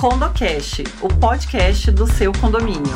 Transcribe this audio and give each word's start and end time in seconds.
CondoCast, 0.00 0.84
o 1.02 1.08
podcast 1.18 1.90
do 1.90 2.06
seu 2.06 2.30
condomínio. 2.40 2.94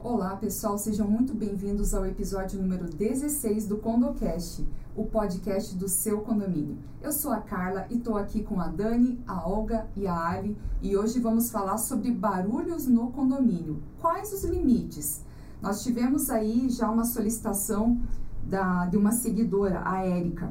Olá, 0.00 0.34
pessoal, 0.34 0.78
sejam 0.78 1.06
muito 1.06 1.34
bem-vindos 1.34 1.92
ao 1.92 2.06
episódio 2.06 2.58
número 2.58 2.86
16 2.86 3.66
do 3.66 3.76
CondoCast, 3.76 4.66
o 4.96 5.04
podcast 5.04 5.76
do 5.76 5.86
seu 5.86 6.22
condomínio. 6.22 6.78
Eu 7.02 7.12
sou 7.12 7.30
a 7.30 7.36
Carla 7.36 7.84
e 7.90 7.98
estou 7.98 8.16
aqui 8.16 8.42
com 8.42 8.58
a 8.62 8.68
Dani, 8.68 9.20
a 9.26 9.46
Olga 9.46 9.86
e 9.94 10.06
a 10.06 10.18
Ali 10.18 10.56
e 10.80 10.96
hoje 10.96 11.20
vamos 11.20 11.50
falar 11.50 11.76
sobre 11.76 12.10
barulhos 12.12 12.86
no 12.86 13.10
condomínio. 13.10 13.82
Quais 14.00 14.32
os 14.32 14.44
limites? 14.44 15.20
Nós 15.60 15.82
tivemos 15.82 16.30
aí 16.30 16.70
já 16.70 16.90
uma 16.90 17.04
solicitação 17.04 18.00
da, 18.42 18.86
de 18.86 18.96
uma 18.96 19.12
seguidora, 19.12 19.82
a 19.84 20.02
Érica 20.02 20.50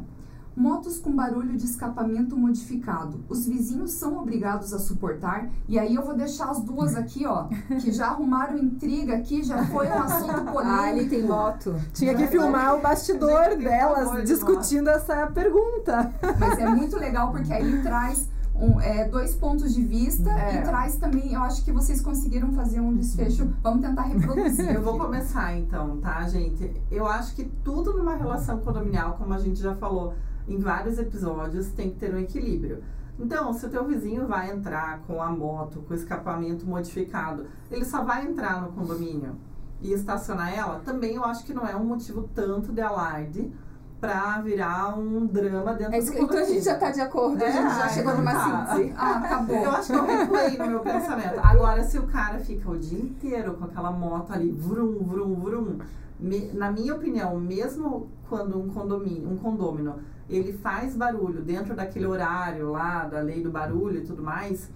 Motos 0.57 0.99
com 0.99 1.11
barulho 1.11 1.55
de 1.55 1.65
escapamento 1.65 2.35
modificado. 2.35 3.23
Os 3.29 3.45
vizinhos 3.45 3.91
são 3.91 4.17
obrigados 4.17 4.73
a 4.73 4.79
suportar. 4.79 5.47
E 5.67 5.77
aí 5.77 5.93
eu 5.93 6.03
vou 6.03 6.15
deixar 6.15 6.49
as 6.49 6.59
duas 6.59 6.95
aqui, 6.95 7.27
ó, 7.27 7.43
que 7.79 7.91
já 7.91 8.07
arrumaram 8.07 8.57
intriga 8.57 9.15
aqui, 9.15 9.43
já 9.43 9.63
foi 9.67 9.87
um 9.87 10.01
assunto 10.01 10.41
polêmico. 10.51 10.81
Ah, 10.81 10.91
ele 10.91 11.07
tem 11.07 11.21
moto. 11.21 11.75
Tinha 11.93 12.15
que 12.15 12.25
filmar 12.25 12.75
o 12.75 12.81
bastidor 12.81 13.55
delas 13.55 14.27
discutindo 14.27 14.89
essa 14.89 15.27
pergunta. 15.27 16.11
Mas 16.39 16.57
é 16.57 16.67
muito 16.67 16.97
legal 16.97 17.29
porque 17.29 17.53
aí 17.53 17.83
traz 17.83 18.27
um, 18.59 18.81
é, 18.81 19.07
dois 19.07 19.35
pontos 19.35 19.73
de 19.73 19.83
vista 19.83 20.31
é. 20.31 20.55
e 20.55 20.61
traz 20.63 20.95
também, 20.95 21.33
eu 21.33 21.41
acho 21.43 21.63
que 21.63 21.71
vocês 21.71 22.01
conseguiram 22.01 22.51
fazer 22.53 22.79
um 22.79 22.95
desfecho. 22.95 23.47
Vamos 23.61 23.81
tentar 23.81 24.03
reproduzir. 24.03 24.73
Eu 24.73 24.81
vou 24.81 24.97
começar 24.97 25.55
então, 25.55 25.97
tá, 25.97 26.27
gente? 26.27 26.73
Eu 26.89 27.05
acho 27.05 27.35
que 27.35 27.45
tudo 27.63 27.95
numa 27.95 28.15
relação 28.15 28.57
condominial, 28.59 29.13
como 29.13 29.33
a 29.33 29.37
gente 29.37 29.59
já 29.59 29.75
falou, 29.75 30.15
em 30.47 30.59
vários 30.59 30.97
episódios, 30.97 31.67
tem 31.69 31.89
que 31.91 31.97
ter 31.97 32.13
um 32.13 32.19
equilíbrio. 32.19 32.83
Então, 33.19 33.51
se 33.53 33.65
o 33.65 33.69
teu 33.69 33.85
vizinho 33.85 34.27
vai 34.27 34.51
entrar 34.51 34.99
com 35.07 35.21
a 35.21 35.29
moto, 35.29 35.81
com 35.87 35.93
o 35.93 35.97
escapamento 35.97 36.65
modificado, 36.65 37.47
ele 37.71 37.83
só 37.83 38.03
vai 38.03 38.25
entrar 38.25 38.61
no 38.61 38.71
condomínio 38.71 39.35
e 39.81 39.91
estacionar 39.91 40.53
ela, 40.53 40.79
também 40.79 41.15
eu 41.15 41.23
acho 41.23 41.43
que 41.43 41.53
não 41.53 41.65
é 41.67 41.75
um 41.75 41.83
motivo 41.83 42.29
tanto 42.33 42.71
de 42.71 42.81
alarde 42.81 43.51
para 43.99 44.39
virar 44.41 44.97
um 44.97 45.25
drama 45.25 45.73
dentro 45.73 45.95
é, 45.95 45.99
do 45.99 46.05
condomínio. 46.05 46.25
Então 46.25 46.39
a 46.39 46.45
gente 46.45 46.63
já 46.63 46.73
está 46.73 46.91
de 46.91 47.01
acordo, 47.01 47.43
é, 47.43 47.47
a 47.47 47.51
gente 47.51 47.75
já 47.75 47.89
chegou 47.89 48.15
numa 48.15 48.31
tá. 48.31 48.67
síntese. 48.67 48.93
Ah, 48.97 49.17
acabou. 49.17 49.55
Eu 49.55 49.71
acho 49.71 49.87
que 49.87 49.97
eu 49.97 50.05
recuei 50.05 50.57
no 50.57 50.67
meu 50.67 50.79
pensamento. 50.81 51.39
Agora, 51.41 51.83
se 51.83 51.97
o 51.97 52.07
cara 52.07 52.39
fica 52.39 52.69
o 52.69 52.77
dia 52.77 52.99
inteiro 52.99 53.55
com 53.55 53.65
aquela 53.65 53.91
moto 53.91 54.31
ali, 54.31 54.51
vrum, 54.51 54.99
vrum, 55.03 55.33
vrum, 55.35 55.79
me, 56.19 56.51
na 56.53 56.71
minha 56.71 56.93
opinião, 56.93 57.39
mesmo 57.39 58.07
quando 58.29 58.59
um 58.59 58.69
condomínio, 58.69 59.29
um 59.29 59.37
condômino 59.37 59.95
ele 60.29 60.53
faz 60.53 60.95
barulho 60.95 61.41
dentro 61.41 61.75
daquele 61.75 62.05
horário 62.05 62.71
lá, 62.71 63.05
da 63.05 63.19
lei 63.19 63.41
do 63.41 63.49
barulho 63.49 63.99
e 63.99 64.05
tudo 64.05 64.21
mais, 64.21 64.69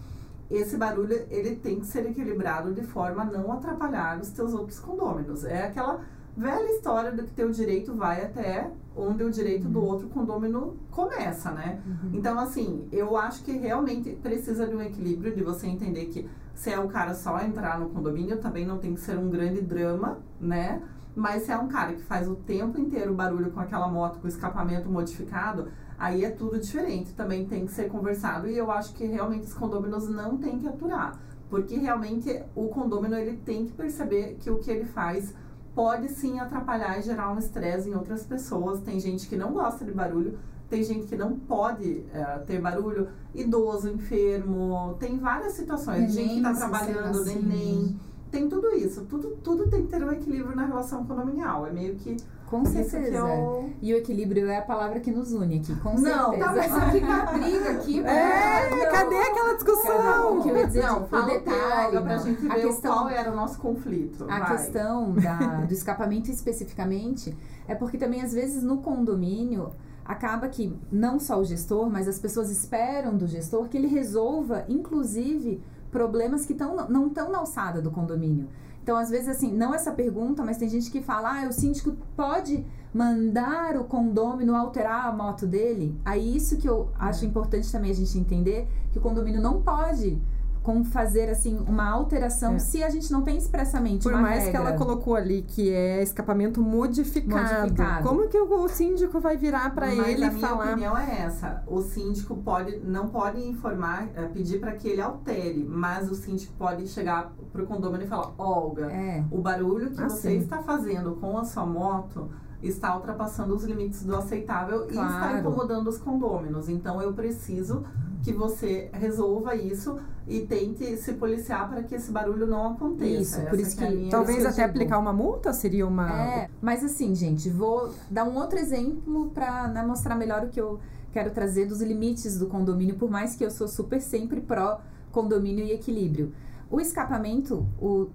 esse 0.49 0.77
barulho 0.77 1.25
ele 1.30 1.55
tem 1.55 1.80
que 1.80 1.85
ser 1.85 2.05
equilibrado 2.05 2.73
de 2.73 2.83
forma 2.83 3.23
a 3.23 3.25
não 3.25 3.52
atrapalhar 3.53 4.19
os 4.19 4.29
teus 4.31 4.53
outros 4.53 4.79
condôminos. 4.79 5.45
É 5.45 5.66
aquela 5.66 6.02
velha 6.35 6.69
história 6.72 7.11
do 7.11 7.23
que 7.23 7.31
teu 7.31 7.49
direito 7.52 7.94
vai 7.94 8.23
até 8.23 8.69
onde 8.95 9.23
o 9.23 9.31
direito 9.31 9.66
uhum. 9.66 9.72
do 9.72 9.83
outro 9.83 10.09
condômino 10.09 10.77
começa, 10.89 11.52
né? 11.52 11.81
Uhum. 11.85 12.11
Então, 12.13 12.38
assim, 12.38 12.88
eu 12.91 13.16
acho 13.17 13.44
que 13.44 13.52
realmente 13.53 14.11
precisa 14.22 14.67
de 14.67 14.75
um 14.75 14.81
equilíbrio, 14.81 15.33
de 15.33 15.44
você 15.44 15.67
entender 15.67 16.05
que 16.05 16.29
se 16.53 16.69
é 16.69 16.79
o 16.79 16.88
cara 16.88 17.13
só 17.13 17.39
entrar 17.39 17.79
no 17.79 17.89
condomínio, 17.89 18.38
também 18.38 18.66
não 18.66 18.77
tem 18.77 18.94
que 18.94 18.99
ser 18.99 19.17
um 19.17 19.29
grande 19.29 19.61
drama, 19.61 20.19
né? 20.39 20.81
Mas 21.15 21.43
se 21.43 21.51
é 21.51 21.57
um 21.57 21.67
cara 21.67 21.93
que 21.93 22.03
faz 22.03 22.27
o 22.27 22.35
tempo 22.35 22.79
inteiro 22.79 23.13
barulho 23.13 23.51
com 23.51 23.59
aquela 23.59 23.87
moto 23.87 24.19
com 24.19 24.27
escapamento 24.27 24.89
modificado, 24.89 25.67
aí 25.97 26.23
é 26.23 26.29
tudo 26.29 26.59
diferente. 26.59 27.13
Também 27.13 27.45
tem 27.45 27.65
que 27.65 27.71
ser 27.71 27.89
conversado 27.89 28.47
e 28.47 28.57
eu 28.57 28.71
acho 28.71 28.93
que 28.93 29.05
realmente 29.05 29.45
os 29.45 29.53
condôminos 29.53 30.07
não 30.07 30.37
têm 30.37 30.59
que 30.59 30.67
aturar. 30.67 31.19
Porque 31.49 31.75
realmente 31.75 32.41
o 32.55 32.69
condômino 32.69 33.15
ele 33.15 33.37
tem 33.37 33.65
que 33.65 33.73
perceber 33.73 34.37
que 34.39 34.49
o 34.49 34.59
que 34.59 34.71
ele 34.71 34.85
faz 34.85 35.33
pode 35.75 36.09
sim 36.09 36.39
atrapalhar 36.39 36.97
e 36.97 37.01
gerar 37.01 37.31
um 37.31 37.38
estresse 37.38 37.89
em 37.89 37.94
outras 37.94 38.25
pessoas. 38.25 38.79
Tem 38.81 39.00
gente 39.00 39.27
que 39.27 39.35
não 39.35 39.51
gosta 39.51 39.83
de 39.83 39.91
barulho, 39.91 40.39
tem 40.69 40.81
gente 40.81 41.07
que 41.07 41.17
não 41.17 41.38
pode 41.38 42.05
é, 42.13 42.23
ter 42.47 42.61
barulho, 42.61 43.09
idoso, 43.35 43.89
enfermo, 43.89 44.95
tem 44.97 45.17
várias 45.17 45.53
situações. 45.53 46.13
gente 46.13 46.29
que 46.29 46.38
está 46.38 46.53
trabalhando, 46.53 47.19
assim. 47.19 47.35
neném 47.35 48.00
tem 48.31 48.47
tudo 48.47 48.69
isso. 48.69 49.06
Tudo, 49.06 49.38
tudo 49.44 49.69
tem 49.69 49.84
que 49.84 49.90
ter 49.90 50.03
um 50.03 50.12
equilíbrio 50.12 50.56
na 50.56 50.66
relação 50.66 51.06
condominial. 51.06 51.68
É 51.68 51.72
meio 51.72 51.96
que. 51.96 52.18
Com 52.47 52.66
certeza. 52.66 53.16
Eu... 53.16 53.69
E 53.81 53.94
o 53.94 53.97
equilíbrio 53.97 54.47
é 54.50 54.58
a 54.58 54.62
palavra 54.62 55.00
que 55.00 55.09
nos 55.09 55.31
une 55.31 55.59
aqui, 55.59 55.74
com 55.75 55.94
não, 55.94 56.31
certeza. 56.31 56.31
Não, 56.31 56.38
tá, 56.38 56.53
mas 56.53 56.92
fica 56.92 57.14
a 57.14 57.25
briga 57.31 57.72
aqui. 57.72 58.00
É, 58.03 58.69
não. 58.69 58.92
cadê 58.92 59.16
aquela 59.16 59.53
discussão? 59.53 60.38
O 60.38 60.44
que 60.44 60.50
eu 60.50 60.58
ia 60.58 60.68
dizer, 60.68 60.84
não, 60.84 61.03
o 61.03 61.22
detalhe. 61.25 61.96
Não, 61.96 62.03
pra 62.03 62.18
gente 62.18 62.42
ver 62.42 62.52
a 62.52 62.56
questão, 62.56 62.94
qual 62.94 63.09
era 63.09 63.31
o 63.31 63.36
nosso 63.36 63.58
conflito. 63.58 64.25
A 64.25 64.40
Vai. 64.40 64.58
questão 64.58 65.13
da, 65.13 65.62
do 65.62 65.74
escapamento 65.74 66.30
especificamente 66.30 67.34
é 67.68 67.75
porque 67.75 67.98
também, 67.98 68.22
às 68.22 68.34
vezes, 68.34 68.62
no 68.63 68.80
condomínio 68.80 69.72
acaba 70.03 70.50
que 70.50 70.78
não 70.92 71.19
só 71.19 71.40
o 71.40 71.46
gestor, 71.46 71.90
mas 71.90 72.06
as 72.06 72.19
pessoas 72.19 72.50
esperam 72.52 73.16
do 73.16 73.28
gestor 73.28 73.69
que 73.69 73.78
ele 73.78 73.88
resolva, 73.88 74.66
inclusive, 74.68 75.62
problemas 75.91 76.46
que 76.46 76.53
tão, 76.53 76.88
não 76.88 77.07
estão 77.07 77.31
na 77.31 77.40
alçada 77.40 77.81
do 77.81 77.91
condomínio. 77.91 78.47
Então, 78.81 78.97
às 78.97 79.09
vezes, 79.09 79.28
assim, 79.28 79.53
não 79.53 79.74
essa 79.74 79.91
pergunta, 79.91 80.44
mas 80.44 80.57
tem 80.57 80.68
gente 80.68 80.90
que 80.90 81.02
fala, 81.02 81.44
ah, 81.44 81.47
o 81.47 81.53
síndico 81.53 81.96
pode 82.16 82.66
mandar 82.94 83.78
o 83.78 83.84
condômino 83.84 84.56
alterar 84.56 85.07
a 85.07 85.12
moto 85.12 85.46
dele. 85.46 85.96
Aí, 86.03 86.35
isso 86.35 86.57
que 86.57 86.68
eu 86.68 86.90
acho 86.97 87.24
é. 87.24 87.28
importante 87.28 87.72
também 87.72 87.91
a 87.91 87.96
gente 87.96 88.18
entender, 88.18 88.68
que 88.91 88.97
o 88.97 89.01
condomínio 89.01 89.41
não 89.41 89.62
pode 89.62 90.19
com 90.63 90.83
fazer 90.83 91.29
assim 91.29 91.57
uma 91.67 91.89
alteração 91.89 92.55
é. 92.55 92.59
se 92.59 92.83
a 92.83 92.89
gente 92.89 93.11
não 93.11 93.23
tem 93.23 93.38
expressamente 93.38 94.03
Por 94.03 94.13
uma 94.13 94.22
mais 94.22 94.45
regra. 94.45 94.51
que 94.51 94.57
ela 94.57 94.77
colocou 94.77 95.16
ali 95.16 95.41
que 95.41 95.72
é 95.72 96.03
escapamento 96.03 96.61
modificado, 96.61 97.61
modificado. 97.63 98.07
como 98.07 98.27
que 98.27 98.38
o, 98.38 98.67
síndico 98.67 99.19
vai 99.19 99.35
virar 99.35 99.73
para 99.73 99.94
ele 99.94 100.23
a 100.23 100.31
falar? 100.31 100.75
minha 100.75 100.91
opinião 100.91 100.97
é 100.97 101.21
essa. 101.23 101.63
O 101.67 101.81
síndico 101.81 102.35
pode 102.38 102.77
não 102.79 103.07
pode 103.07 103.41
informar, 103.41 104.09
é, 104.16 104.23
pedir 104.27 104.59
para 104.59 104.73
que 104.73 104.88
ele 104.88 105.01
altere, 105.01 105.63
mas 105.67 106.09
o 106.11 106.16
síndico 106.16 106.53
pode 106.57 106.88
chegar 106.88 107.33
pro 107.51 107.66
condomínio 107.66 108.05
e 108.05 108.09
falar: 108.09 108.33
"Olga, 108.38 108.91
é. 108.91 109.23
o 109.31 109.39
barulho 109.39 109.91
que 109.91 110.01
ah, 110.01 110.09
você 110.09 110.29
sim. 110.29 110.38
está 110.38 110.61
fazendo 110.61 111.16
com 111.16 111.38
a 111.38 111.44
sua 111.44 111.66
moto 111.66 112.29
está 112.61 112.95
ultrapassando 112.95 113.55
os 113.55 113.63
limites 113.63 114.03
do 114.03 114.16
aceitável 114.16 114.88
claro. 114.88 115.09
e 115.09 115.13
está 115.13 115.39
incomodando 115.39 115.88
os 115.88 115.97
condôminos. 115.97 116.69
Então 116.69 117.01
eu 117.01 117.13
preciso 117.13 117.83
que 118.23 118.31
você 118.31 118.89
resolva 118.94 119.55
isso 119.55 119.99
e 120.27 120.41
tente 120.41 120.95
se 120.97 121.13
policiar 121.13 121.67
para 121.69 121.83
que 121.83 121.95
esse 121.95 122.11
barulho 122.11 122.45
não 122.45 122.73
aconteça. 122.73 123.39
Isso, 123.39 123.50
por 123.50 123.59
isso 123.59 123.77
que, 123.77 123.85
que 123.85 124.09
talvez 124.09 124.45
até 124.45 124.63
aplicar 124.63 125.00
uma 125.00 125.11
multa 125.11 125.51
seria 125.53 125.88
uma. 125.88 126.09
É, 126.09 126.50
mas 126.61 126.83
assim, 126.83 127.16
gente, 127.16 127.50
vou 127.50 127.94
dar 128.09 128.23
um 128.23 128.35
outro 128.38 128.59
exemplo 128.59 129.31
para 129.33 129.67
né, 129.67 129.83
mostrar 129.83 130.16
melhor 130.16 130.44
o 130.44 130.50
que 130.50 130.61
eu 130.61 130.79
quero 131.11 131.31
trazer 131.31 131.66
dos 131.66 131.81
limites 131.81 132.38
do 132.38 132.47
condomínio, 132.47 132.95
por 132.95 133.09
mais 133.09 133.35
que 133.35 133.44
eu 133.44 133.51
sou 133.51 133.67
super 133.67 134.00
sempre 134.00 134.39
pró 134.39 134.79
condomínio 135.11 135.66
e 135.66 135.71
equilíbrio. 135.71 136.31
O 136.69 136.79
escapamento, 136.79 137.66
o 137.81 138.07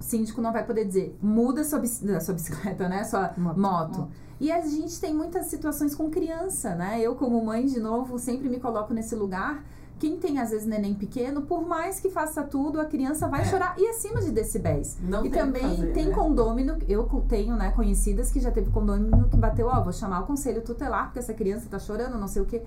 síndico 0.00 0.40
não 0.40 0.52
vai 0.52 0.64
poder 0.64 0.84
dizer 0.84 1.18
muda 1.22 1.64
sua, 1.64 1.80
sua 2.20 2.34
bicicleta, 2.34 2.88
né? 2.88 3.04
Sua 3.04 3.32
moto. 3.36 3.58
moto. 3.58 4.08
E 4.40 4.50
a 4.50 4.60
gente 4.60 5.00
tem 5.00 5.14
muitas 5.14 5.46
situações 5.46 5.94
com 5.94 6.10
criança, 6.10 6.74
né? 6.74 7.00
Eu, 7.00 7.14
como 7.14 7.42
mãe, 7.44 7.66
de 7.66 7.80
novo, 7.80 8.18
sempre 8.18 8.48
me 8.48 8.58
coloco 8.58 8.92
nesse 8.92 9.14
lugar. 9.14 9.64
Quem 9.98 10.16
tem, 10.16 10.40
às 10.40 10.50
vezes, 10.50 10.66
neném 10.66 10.92
pequeno, 10.92 11.42
por 11.42 11.66
mais 11.66 12.00
que 12.00 12.10
faça 12.10 12.42
tudo, 12.42 12.80
a 12.80 12.84
criança 12.84 13.28
vai 13.28 13.42
é. 13.42 13.44
chorar 13.44 13.74
e 13.78 13.88
acima 13.88 14.20
de 14.20 14.32
decibéis. 14.32 14.98
Não 15.00 15.24
e 15.24 15.30
tem 15.30 15.40
também 15.40 15.62
fazer, 15.62 15.92
tem 15.92 16.06
né? 16.06 16.14
condômino, 16.14 16.76
eu 16.88 17.04
tenho, 17.28 17.54
né, 17.56 17.70
conhecidas 17.70 18.30
que 18.30 18.40
já 18.40 18.50
teve 18.50 18.70
condômino 18.70 19.28
que 19.28 19.36
bateu, 19.36 19.68
ó, 19.68 19.80
vou 19.80 19.92
chamar 19.92 20.20
o 20.20 20.26
conselho 20.26 20.62
tutelar, 20.62 21.06
porque 21.06 21.20
essa 21.20 21.32
criança 21.32 21.68
tá 21.70 21.78
chorando, 21.78 22.18
não 22.18 22.26
sei 22.26 22.42
o 22.42 22.44
quê. 22.44 22.62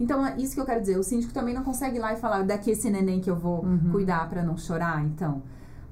Então, 0.00 0.26
é 0.26 0.36
isso 0.38 0.54
que 0.54 0.60
eu 0.60 0.66
quero 0.66 0.80
dizer. 0.80 0.98
O 0.98 1.04
síndico 1.04 1.32
também 1.32 1.54
não 1.54 1.62
consegue 1.62 1.96
ir 1.96 2.00
lá 2.00 2.12
e 2.12 2.16
falar 2.16 2.42
daqui 2.42 2.72
esse 2.72 2.90
neném 2.90 3.20
que 3.20 3.30
eu 3.30 3.36
vou 3.36 3.64
uhum. 3.64 3.90
cuidar 3.92 4.28
para 4.28 4.42
não 4.42 4.56
chorar, 4.56 5.04
então 5.04 5.40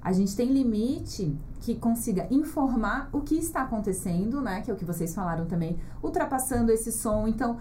a 0.03 0.13
gente 0.13 0.35
tem 0.35 0.51
limite 0.51 1.37
que 1.61 1.75
consiga 1.77 2.27
informar 2.31 3.11
o 3.13 3.21
que 3.21 3.37
está 3.37 3.63
acontecendo, 3.63 4.41
né? 4.41 4.63
Que 4.63 4.71
é 4.71 4.75
o 4.75 4.77
que 4.77 4.85
vocês 4.85 5.15
falaram 5.15 5.47
também, 5.47 5.79
ultrapassando 6.03 6.73
esse 6.73 6.91
som. 6.91 7.29
Então, 7.29 7.59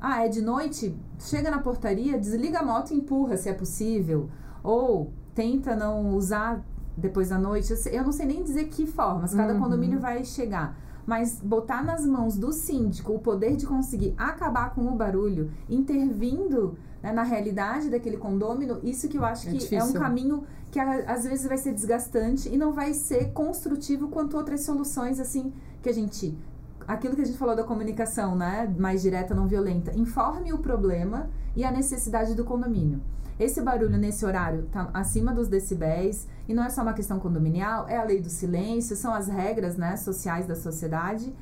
ah, 0.00 0.24
é 0.24 0.28
de 0.28 0.40
noite? 0.40 0.96
Chega 1.18 1.50
na 1.50 1.58
portaria, 1.58 2.18
desliga 2.18 2.60
a 2.60 2.64
moto 2.64 2.92
e 2.92 2.96
empurra, 2.96 3.36
se 3.36 3.48
é 3.48 3.52
possível. 3.52 4.28
Ou 4.62 5.12
tenta 5.34 5.74
não 5.74 6.14
usar 6.14 6.64
depois 6.96 7.30
da 7.30 7.38
noite. 7.38 7.72
Eu 7.90 8.04
não 8.04 8.12
sei 8.12 8.26
nem 8.26 8.42
dizer 8.42 8.64
que 8.64 8.86
formas, 8.86 9.34
cada 9.34 9.54
uhum. 9.54 9.60
condomínio 9.60 9.98
vai 9.98 10.24
chegar. 10.24 10.76
Mas 11.06 11.40
botar 11.40 11.82
nas 11.82 12.06
mãos 12.06 12.36
do 12.36 12.52
síndico 12.52 13.12
o 13.12 13.18
poder 13.18 13.56
de 13.56 13.66
conseguir 13.66 14.14
acabar 14.16 14.74
com 14.74 14.82
o 14.86 14.94
barulho, 14.94 15.50
intervindo 15.68 16.76
né, 17.02 17.12
na 17.12 17.22
realidade 17.22 17.90
daquele 17.90 18.16
condômino, 18.16 18.78
isso 18.82 19.08
que 19.08 19.18
eu 19.18 19.24
acho 19.24 19.48
é 19.48 19.52
que 19.52 19.58
difícil. 19.58 19.78
é 19.78 19.84
um 19.84 19.92
caminho 19.92 20.44
que 20.70 20.78
às 20.78 21.24
vezes 21.24 21.46
vai 21.46 21.58
ser 21.58 21.72
desgastante 21.72 22.48
e 22.48 22.56
não 22.56 22.72
vai 22.72 22.94
ser 22.94 23.32
construtivo 23.32 24.08
quanto 24.08 24.36
outras 24.36 24.64
soluções 24.64 25.20
assim 25.20 25.52
que 25.82 25.88
a 25.88 25.92
gente 25.92 26.38
aquilo 26.86 27.14
que 27.14 27.22
a 27.22 27.24
gente 27.24 27.38
falou 27.38 27.54
da 27.54 27.62
comunicação, 27.62 28.34
né, 28.34 28.72
mais 28.78 29.02
direta, 29.02 29.34
não 29.34 29.46
violenta, 29.46 29.96
informe 29.96 30.52
o 30.52 30.58
problema 30.58 31.30
e 31.54 31.64
a 31.64 31.70
necessidade 31.70 32.34
do 32.34 32.44
condomínio. 32.44 33.00
Esse 33.42 33.60
barulho 33.60 33.98
nesse 33.98 34.24
horário 34.24 34.66
está 34.66 34.88
acima 34.94 35.34
dos 35.34 35.48
decibéis 35.48 36.28
e 36.48 36.54
não 36.54 36.62
é 36.62 36.70
só 36.70 36.80
uma 36.80 36.92
questão 36.92 37.18
condominial, 37.18 37.88
é 37.88 37.96
a 37.96 38.04
lei 38.04 38.20
do 38.20 38.30
silêncio, 38.30 38.94
são 38.94 39.12
as 39.12 39.26
regras, 39.26 39.76
né, 39.76 39.96
sociais 39.96 40.46
da 40.46 40.54
sociedade. 40.54 41.34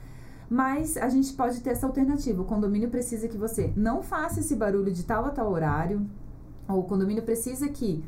Mas 0.48 0.96
a 0.96 1.10
gente 1.10 1.34
pode 1.34 1.60
ter 1.60 1.70
essa 1.70 1.86
alternativa. 1.86 2.40
O 2.40 2.46
condomínio 2.46 2.88
precisa 2.88 3.28
que 3.28 3.36
você 3.36 3.70
não 3.76 4.02
faça 4.02 4.40
esse 4.40 4.56
barulho 4.56 4.90
de 4.90 5.04
tal 5.04 5.26
a 5.26 5.30
tal 5.30 5.52
horário, 5.52 6.08
ou 6.66 6.80
o 6.80 6.84
condomínio 6.84 7.22
precisa 7.22 7.68
que 7.68 8.02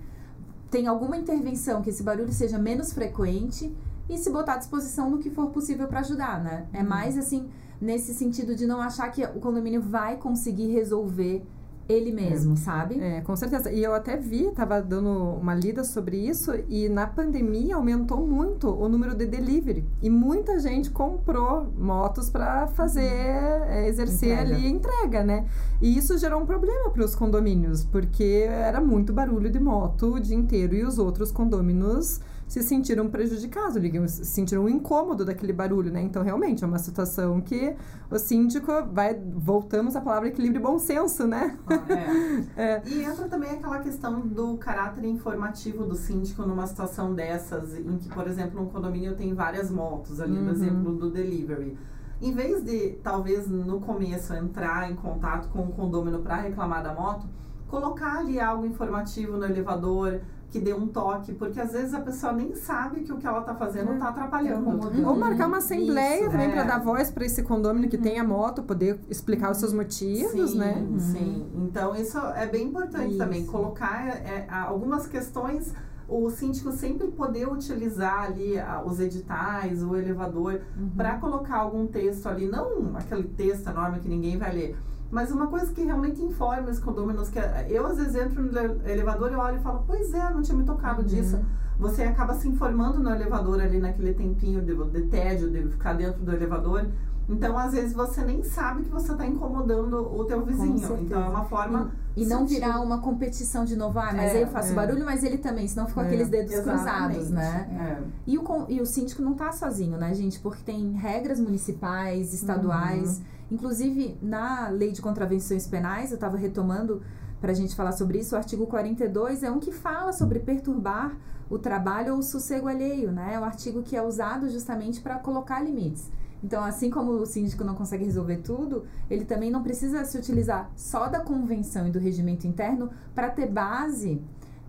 tenha 0.71 0.89
alguma 0.89 1.19
intervenção, 1.19 1.83
que 1.83 1.91
esse 1.91 2.03
barulho 2.03 2.33
seja 2.33 2.59
menos 2.59 2.95
frequente 2.95 3.71
e 4.09 4.17
se 4.17 4.31
botar 4.31 4.55
à 4.55 4.57
disposição 4.57 5.11
no 5.11 5.19
que 5.19 5.29
for 5.29 5.51
possível 5.51 5.87
para 5.87 6.01
ajudar, 6.01 6.43
né? 6.43 6.67
É 6.73 6.81
uhum. 6.81 6.89
mais 6.89 7.19
assim, 7.19 7.47
nesse 7.79 8.15
sentido 8.15 8.57
de 8.57 8.67
não 8.67 8.81
achar 8.81 9.11
que 9.11 9.23
o 9.23 9.39
condomínio 9.39 9.83
vai 9.83 10.17
conseguir 10.17 10.69
resolver 10.69 11.45
ele 11.89 12.13
mesmo, 12.13 12.55
é. 12.55 12.57
sabe? 12.57 13.01
É, 13.01 13.21
com 13.21 13.35
certeza. 13.37 13.71
E 13.71 13.83
eu 13.83 13.95
até 13.95 14.17
vi, 14.17 14.51
tava 14.51 14.81
dando 14.81 15.11
uma 15.11 15.55
lida 15.55 15.85
sobre 15.85 16.17
isso, 16.17 16.53
e 16.69 16.89
na 16.89 17.07
pandemia 17.07 17.77
aumentou 17.77 18.27
muito 18.27 18.69
o 18.69 18.89
número 18.89 19.15
de 19.15 19.27
delivery. 19.27 19.85
E 20.03 20.09
muita 20.11 20.59
gente 20.59 20.91
comprou 20.91 21.73
motos 21.77 22.31
para 22.31 22.67
fazer, 22.69 23.03
é, 23.03 23.89
exercer 23.89 24.33
entrega. 24.33 24.57
ali 24.57 24.69
entrega, 24.69 25.25
né? 25.25 25.47
E 25.81 25.97
isso 25.97 26.17
gerou 26.19 26.41
um 26.41 26.47
problema 26.47 26.91
para 26.91 27.05
os 27.05 27.15
condomínios, 27.15 27.85
porque 27.85 28.47
era 28.49 28.81
muito 28.81 29.13
barulho 29.13 29.51
de 29.51 29.61
moto 29.61 30.15
o 30.15 30.21
dia 30.21 30.37
inteiro 30.37 30.75
e 30.75 30.85
os 30.85 30.99
outros 30.99 31.33
condôminos 31.33 32.21
se 32.53 32.63
sentiram 32.63 33.09
prejudicados, 33.09 33.81
se 34.11 34.27
sentiram 34.27 34.65
um 34.65 34.69
incômodo 34.69 35.25
daquele 35.25 35.55
barulho, 35.55 35.91
né? 35.91 36.03
Então, 36.03 36.23
realmente, 36.23 36.63
é 36.63 36.67
uma 36.67 36.79
situação 36.79 37.41
que 37.41 37.75
o 38.11 38.19
síndico 38.19 38.71
vai... 38.93 39.15
Voltamos 39.15 39.97
à 39.97 40.03
palavra 40.03 40.29
equilíbrio 40.29 40.61
e 40.61 40.63
bom 40.63 40.79
senso, 40.79 41.27
né? 41.27 41.57
Ah, 41.67 42.55
é. 42.59 42.75
é. 42.77 42.83
E 42.85 43.05
entra 43.05 43.27
também 43.27 43.53
aquela 43.53 43.79
questão 43.79 44.21
do 44.21 44.59
caráter 44.59 45.07
informativo 45.07 45.87
do 45.87 45.95
síndico 45.95 46.43
numa 46.43 46.67
situação 46.67 47.15
dessas, 47.15 47.75
em 47.75 47.97
que, 47.97 48.11
por 48.11 48.27
exemplo, 48.27 48.61
um 48.61 48.67
condomínio 48.67 49.17
tem 49.17 49.33
várias 49.33 49.71
motos, 49.71 50.21
ali 50.21 50.37
uhum. 50.37 50.45
no 50.45 50.51
exemplo 50.51 50.95
do 50.95 51.11
delivery. 51.11 51.79
Em 52.21 52.35
vez 52.35 52.63
de, 52.63 52.99
talvez, 53.03 53.49
no 53.49 53.81
começo, 53.81 54.35
entrar 54.35 54.91
em 54.91 54.95
contato 54.95 55.49
com 55.49 55.63
o 55.63 55.73
condômino 55.73 56.19
para 56.19 56.37
reclamar 56.37 56.83
da 56.83 56.93
moto, 56.93 57.27
colocar 57.67 58.19
ali 58.19 58.39
algo 58.39 58.67
informativo 58.67 59.39
no 59.39 59.47
elevador, 59.47 60.21
que 60.53 60.61
dê 60.61 60.75
um 60.75 60.87
toque, 60.87 61.33
porque 61.33 61.59
às 61.59 61.73
vezes 61.73 61.95
a 61.95 62.01
pessoa 62.01 62.31
nem 62.31 62.55
sabe 62.55 63.01
que 63.01 63.11
o 63.11 63.17
que 63.17 63.27
ela 63.27 63.41
está 63.41 63.55
fazendo 63.55 63.95
está 63.95 64.05
é. 64.05 64.09
atrapalhando. 64.11 64.69
Uhum. 64.69 65.09
Ou 65.09 65.17
marcar 65.17 65.47
uma 65.49 65.57
assembleia 65.57 66.21
Isso, 66.21 66.31
também 66.31 66.49
é. 66.49 66.53
para 66.53 66.65
dar 66.65 66.79
voz 66.79 67.11
para 67.11 67.25
esse 67.25 67.43
condômino 67.43 67.89
que 67.89 67.97
uhum. 67.97 68.03
tem 68.03 68.21
a 68.21 68.25
moto, 68.25 68.63
poder 68.63 69.01
explicar 69.09 69.51
os 69.51 69.57
seus 69.57 69.73
motivos, 69.73 70.51
sim, 70.51 70.59
né? 70.59 70.87
Sim, 70.99 71.51
então 71.57 71.97
isso 71.97 72.19
é 72.19 72.47
bem 72.47 72.69
importante 72.69 73.09
isso. 73.09 73.19
também, 73.19 73.47
colocar 73.47 74.07
é, 74.09 74.47
algumas 74.51 75.07
questões 75.07 75.73
o 76.07 76.29
síndico 76.29 76.71
sempre 76.73 77.09
poder 77.09 77.49
utilizar 77.49 78.25
ali 78.25 78.57
os 78.85 79.01
editais, 79.01 79.83
o 79.83 79.97
elevador, 79.97 80.61
uhum. 80.77 80.91
para 80.91 81.17
colocar 81.17 81.57
algum 81.57 81.87
texto 81.87 82.27
ali, 82.27 82.47
não 82.47 82.95
aquele 82.95 83.25
texto 83.25 83.71
enorme 83.71 84.01
que 84.01 84.09
ninguém 84.09 84.37
vai 84.37 84.53
ler, 84.53 84.77
mas 85.13 85.31
uma 85.31 85.47
coisa 85.47 85.71
que 85.71 85.83
realmente 85.83 86.23
informa 86.23 86.71
os 86.71 86.79
condôminos, 86.79 87.29
que 87.29 87.39
eu 87.69 87.87
às 87.87 87.99
vezes 87.99 88.15
entro 88.15 88.43
no 88.43 88.89
elevador 88.89 89.31
e 89.31 89.35
olho 89.37 89.59
e 89.59 89.61
falo, 89.61 89.85
pois 89.87 90.13
é, 90.15 90.31
não 90.33 90.41
tinha 90.41 90.57
me 90.57 90.65
tocado 90.65 91.03
uhum. 91.03 91.07
disso. 91.07 91.39
Você 91.79 92.03
acaba 92.03 92.33
se 92.33 92.49
informando 92.49 92.99
no 92.99 93.11
elevador 93.11 93.61
ali 93.61 93.79
naquele 93.79 94.15
tempinho 94.15 94.63
de, 94.63 94.75
de 94.75 95.03
tédio, 95.09 95.51
de 95.51 95.69
ficar 95.69 95.93
dentro 95.93 96.23
do 96.23 96.33
elevador. 96.33 96.87
Então, 97.29 97.59
às 97.59 97.73
vezes, 97.73 97.93
você 97.93 98.23
nem 98.23 98.43
sabe 98.43 98.85
que 98.85 98.91
você 98.91 99.13
está 99.13 99.27
incomodando 99.27 99.97
o 99.97 100.25
teu 100.25 100.43
vizinho. 100.47 100.99
Então, 101.03 101.23
é 101.23 101.29
uma 101.29 101.45
forma... 101.45 101.93
E, 102.17 102.23
e 102.23 102.27
não 102.27 102.47
virar 102.47 102.81
uma 102.81 102.99
competição 102.99 103.67
de 103.67 103.77
novo, 103.77 103.99
ah, 103.99 104.13
mas 104.15 104.35
é, 104.35 104.43
eu 104.43 104.47
faço 104.47 104.73
é. 104.73 104.75
barulho, 104.75 105.05
mas 105.05 105.23
ele 105.23 105.39
também, 105.39 105.69
senão 105.69 105.87
ficam 105.87 106.05
é, 106.05 106.07
aqueles 106.07 106.29
dedos 106.31 106.53
exatamente. 106.53 107.19
cruzados, 107.19 107.31
né? 107.31 107.99
É. 108.01 108.03
E, 108.27 108.39
o, 108.39 108.67
e 108.69 108.81
o 108.81 108.87
síndico 108.87 109.21
não 109.21 109.33
está 109.33 109.53
sozinho, 109.53 109.99
né, 109.99 110.15
gente? 110.15 110.41
Porque 110.41 110.63
tem 110.65 110.93
regras 110.93 111.39
municipais, 111.39 112.33
estaduais... 112.33 113.19
Uhum 113.19 113.42
Inclusive, 113.53 114.17
na 114.23 114.69
lei 114.69 114.93
de 114.93 115.03
contravenções 115.03 115.67
penais, 115.67 116.11
eu 116.11 116.15
estava 116.15 116.39
retomando 116.39 117.03
para 117.39 117.53
a 117.53 117.55
gente 117.55 117.77
falar 117.77 117.93
sobre 117.93 118.19
isso, 118.19 118.35
o 118.35 118.39
artigo 118.39 118.67
42 118.67 119.43
é 119.43 119.51
um 119.51 119.61
que 119.61 119.71
fala 119.71 120.11
sobre 120.11 120.39
perturbar 120.39 121.15
o 121.51 121.59
trabalho 121.59 122.15
ou 122.15 122.21
o 122.21 122.23
sossego 122.23 122.67
alheio, 122.67 123.13
né? 123.13 123.35
É 123.35 123.39
um 123.39 123.45
artigo 123.45 123.83
que 123.83 123.95
é 123.95 124.03
usado 124.03 124.49
justamente 124.49 125.03
para 125.03 125.19
colocar 125.19 125.61
limites. 125.61 126.11
Então, 126.43 126.65
assim 126.65 126.89
como 126.89 127.13
o 127.13 127.27
síndico 127.27 127.63
não 127.63 127.75
consegue 127.75 128.07
resolver 128.07 128.39
tudo, 128.39 128.87
ele 129.11 129.27
também 129.27 129.51
não 129.51 129.63
precisa 129.63 130.03
se 130.07 130.17
utilizar 130.17 130.71
só 130.75 131.09
da 131.09 131.21
convenção 131.21 131.87
e 131.87 131.91
do 131.91 131.99
regimento 131.99 132.47
interno 132.47 132.89
para 133.15 133.29
ter 133.29 133.49
base 133.49 134.19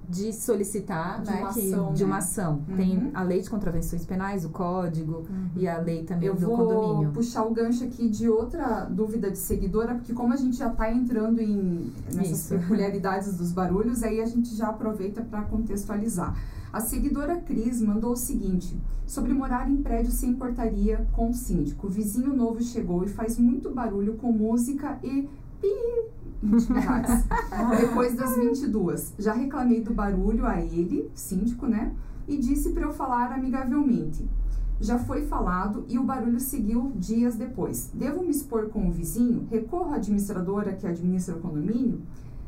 de 0.08 0.34
solicitar 0.34 1.22
de, 1.22 1.32
né, 1.32 1.40
uma, 1.40 1.54
que, 1.54 1.74
ação, 1.74 1.94
de 1.94 2.04
uma 2.04 2.16
né? 2.16 2.20
ação. 2.20 2.62
Uhum. 2.68 2.76
Tem 2.76 3.12
a 3.14 3.24
lei 3.24 3.42
de 3.42 3.50
contravenções 3.50 4.06
penais, 4.06 4.46
o 4.46 4.50
código 4.50 5.24
uhum. 5.30 5.50
e 5.56 5.68
a 5.68 5.78
lei 5.78 6.04
também 6.04 6.28
Eu 6.28 6.36
do 6.36 6.48
vou 6.48 6.58
condomínio. 6.58 7.12
puxar 7.12 7.44
o 7.44 7.52
gancho 7.52 7.84
aqui 7.84 8.10
de 8.10 8.30
outra 8.30 8.86
dúvida 8.86 9.32
de 9.32 9.38
seguidora, 9.38 9.96
porque 9.96 10.14
como 10.14 10.34
a 10.34 10.38
gente 10.38 10.58
já 10.58 10.68
está 10.68 10.92
entrando 10.92 11.40
em 11.40 11.92
nessas 12.14 12.40
Isso. 12.40 12.50
peculiaridades 12.60 13.38
dos 13.38 13.52
barulhos, 13.52 14.04
aí 14.04 14.22
a 14.22 14.26
gente 14.26 14.56
já 14.56 14.68
aproveita 14.68 15.22
para 15.22 15.42
contextualizar. 15.44 16.36
A 16.72 16.80
seguidora 16.80 17.38
Cris 17.38 17.82
mandou 17.82 18.14
o 18.14 18.18
seguinte: 18.18 18.76
sobre 19.06 19.34
morar 19.34 19.70
em 19.70 19.78
prédio 19.78 20.12
sem 20.12 20.34
portaria 20.34 21.06
com 21.14 21.30
o 21.30 21.34
síndico. 21.34 21.88
O 21.88 21.90
vizinho 21.90 22.36
novo 22.36 22.62
chegou 22.64 23.04
e 23.04 23.08
faz 23.08 23.38
muito 23.38 23.70
barulho 23.70 24.16
com 24.16 24.32
música 24.32 24.98
e 25.04 25.30
pi 25.62 25.68
20 26.23 26.23
reais. 26.69 27.25
Depois 27.80 28.16
das 28.16 28.36
22. 28.36 29.13
Já 29.19 29.34
reclamei 29.34 29.81
do 29.81 29.94
barulho 29.94 30.45
a 30.45 30.60
ele, 30.62 31.10
síndico, 31.13 31.68
né? 31.68 31.94
E 32.28 32.38
disse 32.38 32.72
para 32.72 32.84
eu 32.84 32.94
falar 32.94 33.31
amigavelmente. 33.31 34.28
Já 34.80 35.00
foi 35.00 35.25
falado 35.25 35.86
e 35.88 35.98
o 35.98 36.04
barulho 36.04 36.40
seguiu 36.40 36.92
dias 36.95 37.36
depois. 37.36 37.90
Devo 37.94 38.22
me 38.24 38.31
expor 38.31 38.69
com 38.69 38.88
o 38.88 38.92
vizinho? 38.92 39.48
Recorro 39.50 39.94
à 39.94 39.95
administradora 39.95 40.74
que 40.74 40.86
administra 40.86 41.36
o 41.36 41.40
condomínio? 41.40 42.01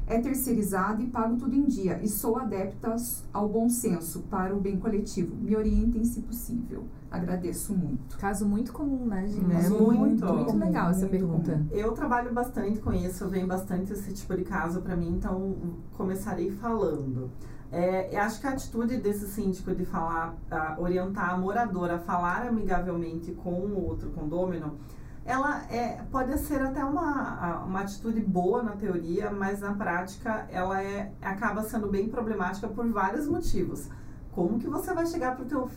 É 0.08 0.20
terceirizado 0.20 1.02
e 1.02 1.08
pago 1.08 1.36
tudo 1.36 1.56
em 1.56 1.66
dia. 1.66 2.00
E 2.04 2.08
sou 2.08 2.38
adepta 2.38 2.96
ao 3.34 3.50
bom 3.50 3.68
senso 3.68 4.22
para 4.30 4.56
o 4.56 4.60
bem 4.60 4.78
coletivo. 4.78 5.36
Me 5.36 5.56
orientem 5.56 6.04
se 6.04 6.22
possível. 6.22 6.84
Agradeço 7.10 7.74
muito. 7.74 8.18
Caso 8.18 8.46
muito 8.46 8.72
comum, 8.72 9.06
né, 9.06 9.26
gente? 9.28 9.52
É 9.52 9.70
muito, 9.70 9.98
muito, 9.98 10.26
muito 10.26 10.58
legal 10.58 10.90
essa 10.92 11.08
pergunta. 11.08 11.54
Comum. 11.54 11.68
Eu 11.72 11.92
trabalho 11.94 12.34
bastante 12.34 12.80
com 12.80 12.94
isso, 12.94 13.28
vem 13.30 13.48
bastante 13.48 13.94
esse 13.94 14.14
tipo 14.14 14.36
de 14.36 14.44
caso 14.44 14.82
para 14.82 14.96
mim, 14.96 15.16
então 15.16 15.56
começarei 15.94 16.52
falando. 16.52 17.32
É, 17.72 18.18
acho 18.18 18.40
que 18.40 18.48
a 18.48 18.52
atitude 18.52 18.98
desse 18.98 19.28
síndico 19.28 19.74
de 19.74 19.86
falar, 19.86 20.36
orientar 20.78 21.32
a 21.34 21.38
moradora 21.38 21.96
a 21.96 22.00
falar 22.00 22.48
amigavelmente 22.48 23.32
com 23.32 23.52
o 23.52 23.86
outro 23.86 24.12
condômino, 24.12 24.78
ela 25.26 25.64
é, 25.72 26.02
pode 26.12 26.38
ser 26.40 26.62
até 26.62 26.86
uma, 26.86 27.64
uma 27.66 27.82
atitude 27.82 28.22
boa 28.22 28.62
na 28.62 28.74
teoria, 28.74 29.32
mas 29.32 29.60
na 29.60 29.74
prática 29.74 30.48
ela 30.50 30.82
é, 30.82 31.12
acaba 31.22 31.64
sendo 31.64 31.90
bem 31.90 32.08
problemática 32.08 32.68
por 32.68 32.88
vários 32.88 33.28
motivos 33.28 33.90
como 34.36 34.60
que 34.60 34.68
você 34.68 34.94
vai 34.94 35.06
chegar 35.08 35.36
pro 35.38 35.46
teu, 35.46 35.70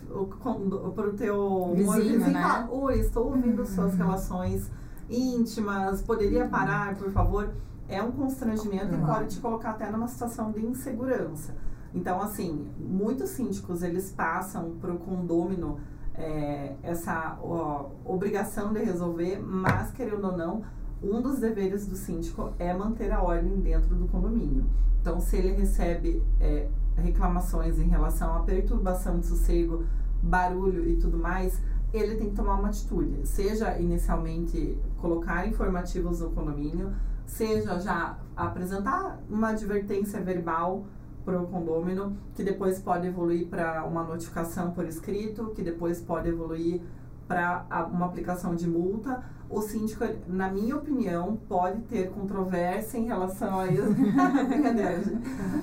pro 0.92 1.12
teu 1.12 1.72
vizinho, 1.76 2.18
né? 2.18 2.30
e 2.30 2.32
falar, 2.32 2.68
oi, 2.68 2.98
estou 2.98 3.26
ouvindo 3.26 3.64
suas 3.64 3.92
uhum. 3.92 3.98
relações 3.98 4.68
íntimas, 5.08 6.02
poderia 6.02 6.44
uhum. 6.44 6.50
parar, 6.50 6.96
por 6.96 7.10
favor? 7.12 7.54
É 7.88 8.02
um 8.02 8.10
constrangimento 8.10 8.94
e 8.94 8.98
pode 8.98 9.36
te 9.36 9.40
colocar 9.40 9.70
até 9.70 9.88
numa 9.90 10.08
situação 10.08 10.50
de 10.50 10.66
insegurança. 10.66 11.54
Então, 11.94 12.20
assim, 12.20 12.68
muitos 12.76 13.30
síndicos, 13.30 13.82
eles 13.82 14.10
passam 14.10 14.76
pro 14.80 14.98
condômino 14.98 15.78
é, 16.18 16.74
essa 16.82 17.38
ó, 17.40 17.90
obrigação 18.04 18.72
de 18.72 18.80
resolver, 18.82 19.38
mas, 19.40 19.90
querendo 19.92 20.24
ou 20.24 20.36
não, 20.36 20.62
um 21.02 21.22
dos 21.22 21.38
deveres 21.38 21.86
do 21.86 21.96
síndico 21.96 22.52
é 22.58 22.74
manter 22.74 23.12
a 23.12 23.22
ordem 23.22 23.60
dentro 23.60 23.94
do 23.94 24.08
condomínio. 24.08 24.66
Então, 25.00 25.20
se 25.20 25.36
ele 25.36 25.52
recebe 25.52 26.22
é, 26.40 26.68
reclamações 26.96 27.78
em 27.78 27.88
relação 27.88 28.36
à 28.36 28.40
perturbação 28.40 29.20
de 29.20 29.26
sossego, 29.26 29.84
barulho 30.20 30.88
e 30.88 30.96
tudo 30.96 31.16
mais, 31.16 31.62
ele 31.92 32.16
tem 32.16 32.30
que 32.30 32.36
tomar 32.36 32.56
uma 32.56 32.68
atitude, 32.68 33.26
seja 33.26 33.78
inicialmente 33.78 34.76
colocar 35.00 35.46
informativos 35.46 36.20
no 36.20 36.30
condomínio, 36.30 36.92
seja 37.24 37.78
já 37.78 38.18
apresentar 38.36 39.20
uma 39.30 39.50
advertência 39.50 40.20
verbal 40.20 40.84
para 41.28 41.42
o 41.42 41.46
condômino, 41.46 42.16
que 42.34 42.42
depois 42.42 42.78
pode 42.78 43.06
evoluir 43.06 43.48
para 43.48 43.84
uma 43.84 44.02
notificação 44.02 44.70
por 44.70 44.86
escrito, 44.86 45.52
que 45.54 45.62
depois 45.62 46.00
pode 46.00 46.26
evoluir 46.26 46.80
para 47.26 47.66
uma 47.92 48.06
aplicação 48.06 48.54
de 48.54 48.66
multa, 48.66 49.22
o 49.50 49.60
síndico, 49.60 50.04
na 50.26 50.50
minha 50.50 50.74
opinião, 50.74 51.38
pode 51.46 51.82
ter 51.82 52.10
controvérsia 52.10 52.96
em 52.96 53.04
relação 53.04 53.60
a 53.60 53.66
isso. 53.66 53.92
Brincadeira, 54.48 55.02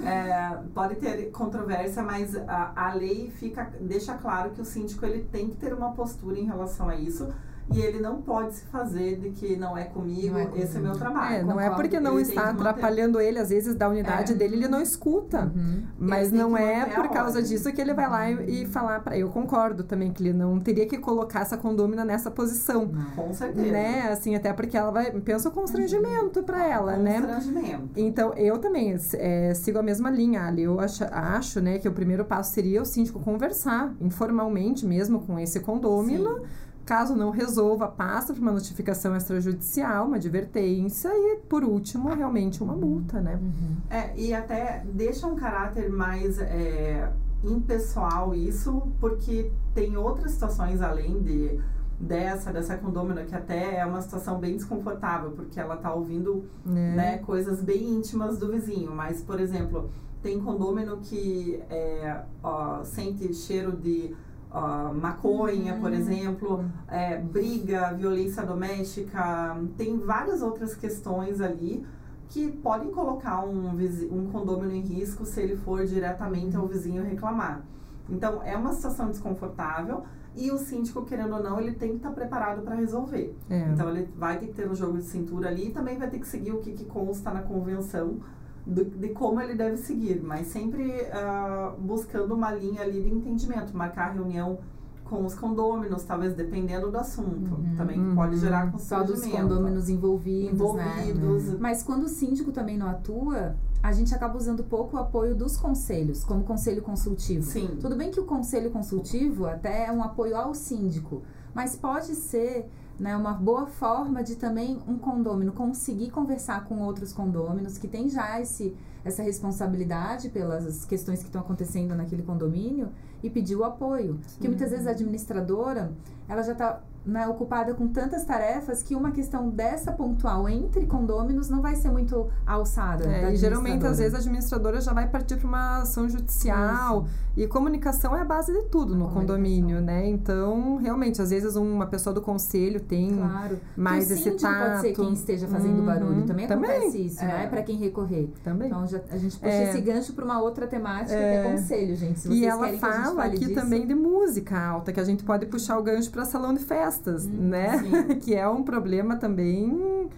é, 0.05 0.60
pode 0.72 0.95
ter 0.98 1.31
controvérsia, 1.31 2.03
mas 2.03 2.36
a, 2.36 2.72
a 2.75 2.93
lei 2.93 3.31
fica, 3.31 3.72
deixa 3.81 4.13
claro 4.13 4.51
que 4.51 4.62
o 4.62 4.65
síndico 4.65 5.03
ele 5.03 5.24
tem 5.31 5.50
que 5.50 5.57
ter 5.57 5.74
uma 5.74 5.93
postura 5.93 6.38
em 6.38 6.45
relação 6.45 6.88
a 6.88 6.95
isso 6.95 7.34
e 7.74 7.79
ele 7.81 8.00
não 8.00 8.22
pode 8.22 8.53
se 8.53 8.65
fazer 8.65 9.17
de 9.17 9.29
que 9.31 9.55
não 9.55 9.75
é 9.77 9.86
comigo, 9.86 10.34
Não 10.34 10.39
é 10.39 10.43
esse 10.55 10.77
é 10.77 10.79
comigo. 10.79 10.84
meu 10.84 10.93
trabalho. 10.93 11.36
É, 11.36 11.43
não 11.43 11.60
é 11.60 11.69
porque 11.72 12.00
não 12.00 12.19
está 12.19 12.50
atrapalhando 12.51 13.19
ele, 13.19 13.39
às 13.39 13.50
vezes, 13.50 13.75
da 13.75 13.89
unidade 13.89 14.34
É. 14.34 14.36
dele, 14.36 14.55
ele 14.55 14.67
não 14.67 14.81
escuta. 14.81 15.51
Uhum. 15.55 15.84
Mas 15.98 16.27
Ele 16.29 16.38
não 16.38 16.55
é 16.57 16.86
por 16.86 17.10
causa 17.10 17.41
disso 17.41 17.72
que 17.74 17.81
ele 17.81 17.93
vai 17.93 18.10
lá 18.10 18.29
e, 18.31 18.63
e 18.63 18.65
falar 18.67 19.00
pra. 19.01 19.17
Eu 19.17 19.29
concordo 19.29 19.84
também 19.84 20.12
que 20.12 20.22
ele 20.24 20.34
não 20.34 20.60
teria 20.60 20.86
que 20.86 20.98
colocar 20.98 21.41
essa 21.41 21.57
condômina 21.57 22.05
nessa 22.05 22.29
posição. 22.29 22.91
Com 23.15 23.34
certeza. 23.34 23.72
Né? 23.72 24.10
Assim, 24.12 24.36
até 24.36 24.53
porque 24.53 24.77
ela 24.77 24.91
vai. 24.91 25.12
Pensa 25.12 25.50
o 25.50 25.51
constrangimento 25.51 26.43
pra 26.43 26.65
ela, 26.67 26.98
né? 26.98 27.19
Constrangimento. 27.22 27.89
Então, 27.95 28.34
eu 28.36 28.57
também 28.60 28.95
é, 29.13 29.53
sigo 29.53 29.79
a 29.79 29.84
mesma 29.84 30.10
linha, 30.10 30.43
Ali. 30.43 30.63
Eu 30.63 30.79
acho, 30.79 31.03
acho, 31.12 31.60
né, 31.62 31.79
que 31.79 31.88
o 31.88 31.91
primeiro 31.91 32.24
passo 32.25 32.53
seria 32.53 32.81
o 32.81 32.86
síndico 32.86 33.19
conversar 33.19 33.93
informalmente 34.00 34.86
mesmo 34.86 35.19
com 35.22 35.39
esse 35.39 35.60
condômino. 35.60 36.39
Sim. 36.39 36.45
Caso 36.85 37.15
não 37.15 37.31
resolva, 37.31 37.87
passa 37.87 38.33
por 38.33 38.41
uma 38.41 38.51
notificação 38.51 39.15
extrajudicial, 39.15 40.05
uma 40.05 40.17
advertência 40.17 41.09
e, 41.11 41.37
por 41.49 41.63
último, 41.63 42.13
realmente 42.13 42.61
uma 42.61 42.75
multa, 42.75 43.19
né? 43.19 43.39
Uhum. 43.41 43.75
É, 43.89 44.15
e 44.15 44.33
até 44.33 44.85
deixa 44.93 45.25
um 45.25 45.35
caráter 45.35 45.89
mais 45.89 46.37
é, 46.39 47.11
impessoal 47.43 48.35
isso, 48.35 48.83
porque 48.99 49.51
tem 49.73 49.97
outras 49.97 50.31
situações 50.33 50.81
além 50.81 51.21
de 51.21 51.59
dessa, 51.99 52.51
dessa 52.51 52.77
condômina, 52.77 53.23
que 53.23 53.33
até 53.33 53.77
é 53.77 53.85
uma 53.85 54.01
situação 54.01 54.37
bem 54.37 54.57
desconfortável, 54.57 55.31
porque 55.31 55.59
ela 55.59 55.77
tá 55.77 55.93
ouvindo 55.93 56.43
É. 56.67 56.69
né, 56.69 57.17
coisas 57.19 57.63
bem 57.63 57.89
íntimas 57.95 58.37
do 58.37 58.51
vizinho. 58.51 58.91
Mas, 58.91 59.21
por 59.21 59.39
exemplo, 59.39 59.89
tem 60.21 60.39
condômino 60.39 60.97
que 60.97 61.61
é, 61.69 62.21
ó, 62.43 62.83
sente 62.83 63.33
cheiro 63.33 63.71
de 63.71 64.13
ó, 64.51 64.93
maconha, 64.93 65.77
por 65.79 65.93
exemplo, 65.93 66.65
é, 66.87 67.17
briga, 67.17 67.93
violência 67.93 68.43
doméstica, 68.43 69.57
tem 69.77 69.97
várias 69.99 70.41
outras 70.41 70.75
questões 70.75 71.41
ali 71.41 71.85
que 72.29 72.51
podem 72.51 72.91
colocar 72.91 73.45
um, 73.45 73.69
um 74.11 74.29
condômino 74.31 74.71
em 74.71 74.81
risco 74.81 75.25
se 75.25 75.41
ele 75.41 75.55
for 75.55 75.85
diretamente 75.85 76.55
ao 76.55 76.67
vizinho 76.67 77.03
reclamar. 77.03 77.63
Então, 78.09 78.41
é 78.43 78.55
uma 78.55 78.73
situação 78.73 79.09
desconfortável 79.09 80.03
e 80.35 80.51
o 80.51 80.57
síndico, 80.57 81.05
querendo 81.05 81.33
ou 81.35 81.41
não, 81.41 81.59
ele 81.59 81.73
tem 81.73 81.91
que 81.91 81.97
estar 81.97 82.11
preparado 82.11 82.61
para 82.61 82.75
resolver. 82.75 83.35
É. 83.49 83.69
Então 83.69 83.89
ele 83.89 84.09
vai 84.17 84.37
ter 84.37 84.47
que 84.47 84.53
ter 84.53 84.69
um 84.69 84.75
jogo 84.75 84.97
de 84.97 85.05
cintura 85.05 85.47
ali 85.47 85.69
e 85.69 85.71
também 85.71 85.97
vai 85.97 86.09
ter 86.09 86.19
que 86.19 86.27
seguir 86.27 86.51
o 86.51 86.59
que, 86.59 86.73
que 86.73 86.83
consta 86.85 87.31
na 87.31 87.41
convenção 87.41 88.19
do- 88.65 88.86
de 88.86 89.10
como 89.10 89.39
ele 89.41 89.55
deve 89.55 89.77
seguir, 89.77 90.22
mas 90.24 90.48
sempre 90.48 90.91
ah, 91.12 91.74
buscando 91.79 92.34
uma 92.34 92.51
linha 92.51 92.81
ali 92.81 93.01
de 93.01 93.10
entendimento, 93.13 93.75
marcar 93.75 94.13
reunião 94.13 94.57
com 95.03 95.24
os 95.24 95.36
condôminos, 95.36 96.03
talvez 96.03 96.34
dependendo 96.34 96.89
do 96.89 96.98
assunto, 96.98 97.53
Uhum. 97.53 97.75
também 97.77 98.00
Uhum. 98.00 98.15
pode 98.15 98.38
gerar 98.38 98.72
Só 98.79 99.03
dos 99.03 99.19
constrangimento. 99.19 99.50
condôminos 99.50 99.88
envolvidos, 99.88 100.74
né? 100.74 101.05
envolvidos. 101.10 101.60
Mas 101.60 101.84
quando 101.84 102.03
o 102.05 102.10
síndico 102.10 102.51
também 102.51 102.75
não 102.75 102.88
atua, 102.88 103.55
a 103.84 103.91
gente 103.91 104.15
acaba 104.15 104.36
usando 104.36 104.63
pouco 104.63 104.98
o 104.98 105.00
apoio 105.00 105.36
dos 105.36 105.57
conselhos, 105.57 106.24
como 106.24 106.43
conselho 106.43 106.81
consultivo. 106.81 107.43
Sim. 107.43 107.77
Tudo 107.79 107.95
bem 107.95 108.10
que 108.10 108.19
o 108.19 108.25
conselho 108.25 108.72
consultivo 108.72 109.45
até 109.45 109.86
é 109.86 109.91
um 109.91 110.01
apoio 110.03 110.36
ao 110.36 110.55
síndico, 110.55 111.22
mas 111.53 111.75
pode 111.75 112.15
ser 112.15 112.67
né, 112.99 113.15
uma 113.15 113.33
boa 113.33 113.65
forma 113.65 114.23
de 114.23 114.35
também 114.35 114.79
um 114.87 114.97
condômino 114.97 115.51
conseguir 115.51 116.09
conversar 116.11 116.65
com 116.65 116.79
outros 116.81 117.11
condôminos 117.11 117.77
que 117.77 117.87
tem 117.87 118.09
já 118.09 118.39
esse, 118.39 118.75
essa 119.03 119.21
responsabilidade 119.21 120.29
pelas 120.29 120.85
questões 120.85 121.19
que 121.19 121.25
estão 121.25 121.41
acontecendo 121.41 121.93
naquele 121.95 122.23
condomínio 122.23 122.89
e 123.21 123.29
pedir 123.29 123.55
o 123.55 123.63
apoio. 123.63 124.19
Porque 124.33 124.47
muitas 124.47 124.71
vezes 124.71 124.87
a 124.87 124.91
administradora 124.91 125.91
ela 126.27 126.41
já 126.41 126.53
está 126.53 126.81
né, 127.05 127.27
ocupada 127.27 127.74
com 127.74 127.88
tantas 127.88 128.25
tarefas 128.25 128.81
que 128.81 128.95
uma 128.95 129.12
questão 129.12 129.50
dessa 129.50 129.91
pontual 129.91 130.50
entre 130.50 130.85
condôminos 130.85 131.50
não 131.50 131.62
vai 131.62 131.75
ser 131.75 131.91
muito 131.91 132.27
alçada. 132.45 133.05
É, 133.05 133.21
da 133.24 133.31
e 133.31 133.35
geralmente, 133.38 133.85
às 133.85 133.97
vezes, 134.00 134.13
a 134.15 134.17
administradora 134.17 134.81
já 134.81 134.91
vai 134.93 135.07
partir 135.07 135.38
para 135.38 135.47
uma 135.47 135.77
ação 135.81 136.09
judicial. 136.09 137.05
E 137.38 137.45
comunicação 137.47 138.15
é 138.15 138.21
a 138.21 138.24
base 138.25 138.53
de 138.53 138.63
tudo 138.69 138.95
no 138.95 139.07
A 139.07 139.12
condomínio, 139.12 139.81
né? 139.81 140.07
Então, 140.07 140.77
realmente, 140.77 141.21
às 141.21 141.31
vezes, 141.31 141.57
uma 141.57 141.85
pessoa 141.85 142.13
do 142.13 142.21
conselho 142.21 142.79
tem 142.79 143.13
Claro. 143.17 143.59
mais 143.75 144.09
esse 144.09 144.31
tato. 144.31 144.69
pode 144.69 144.81
ser 144.81 144.93
quem 144.93 145.12
esteja 145.13 145.45
fazendo 145.47 145.79
Uhum. 145.79 145.85
barulho. 145.85 146.24
Também 146.25 146.47
Também. 146.47 146.71
acontece 146.71 146.97
isso, 147.05 147.21
É. 147.21 147.27
né? 147.27 147.47
Para 147.47 147.62
quem 147.62 147.75
recorrer. 147.75 148.29
Também. 148.41 148.69
Então 148.69 148.88
já, 148.88 149.01
a 149.12 149.17
gente 149.17 149.35
puxa 149.38 149.51
É. 149.51 149.69
esse 149.69 149.81
gancho 149.81 150.13
para 150.13 150.24
uma 150.24 150.39
outra 150.41 150.65
temática 150.65 151.09
que 151.15 151.21
É. 151.24 151.45
é 151.45 151.51
conselho, 151.51 151.93
gente. 151.97 152.19
Se 152.21 152.27
vocês 152.29 152.39
E 152.39 152.45
ela 152.45 152.71
fala 152.77 153.25
aqui 153.25 153.39
disso, 153.39 153.53
também 153.53 153.85
de 153.85 153.93
música 153.93 154.57
alta, 154.57 154.93
que 154.93 155.00
a 155.01 155.03
gente 155.03 155.24
pode 155.25 155.45
puxar 155.47 155.77
o 155.77 155.83
gancho 155.83 156.09
para 156.12 156.24
salão 156.24 156.53
de 156.53 156.62
festas, 156.95 157.27
né? 157.27 157.79
sim. 157.79 158.19
que 158.19 158.35
é 158.35 158.47
um 158.47 158.63
problema 158.63 159.17
também 159.17 160.09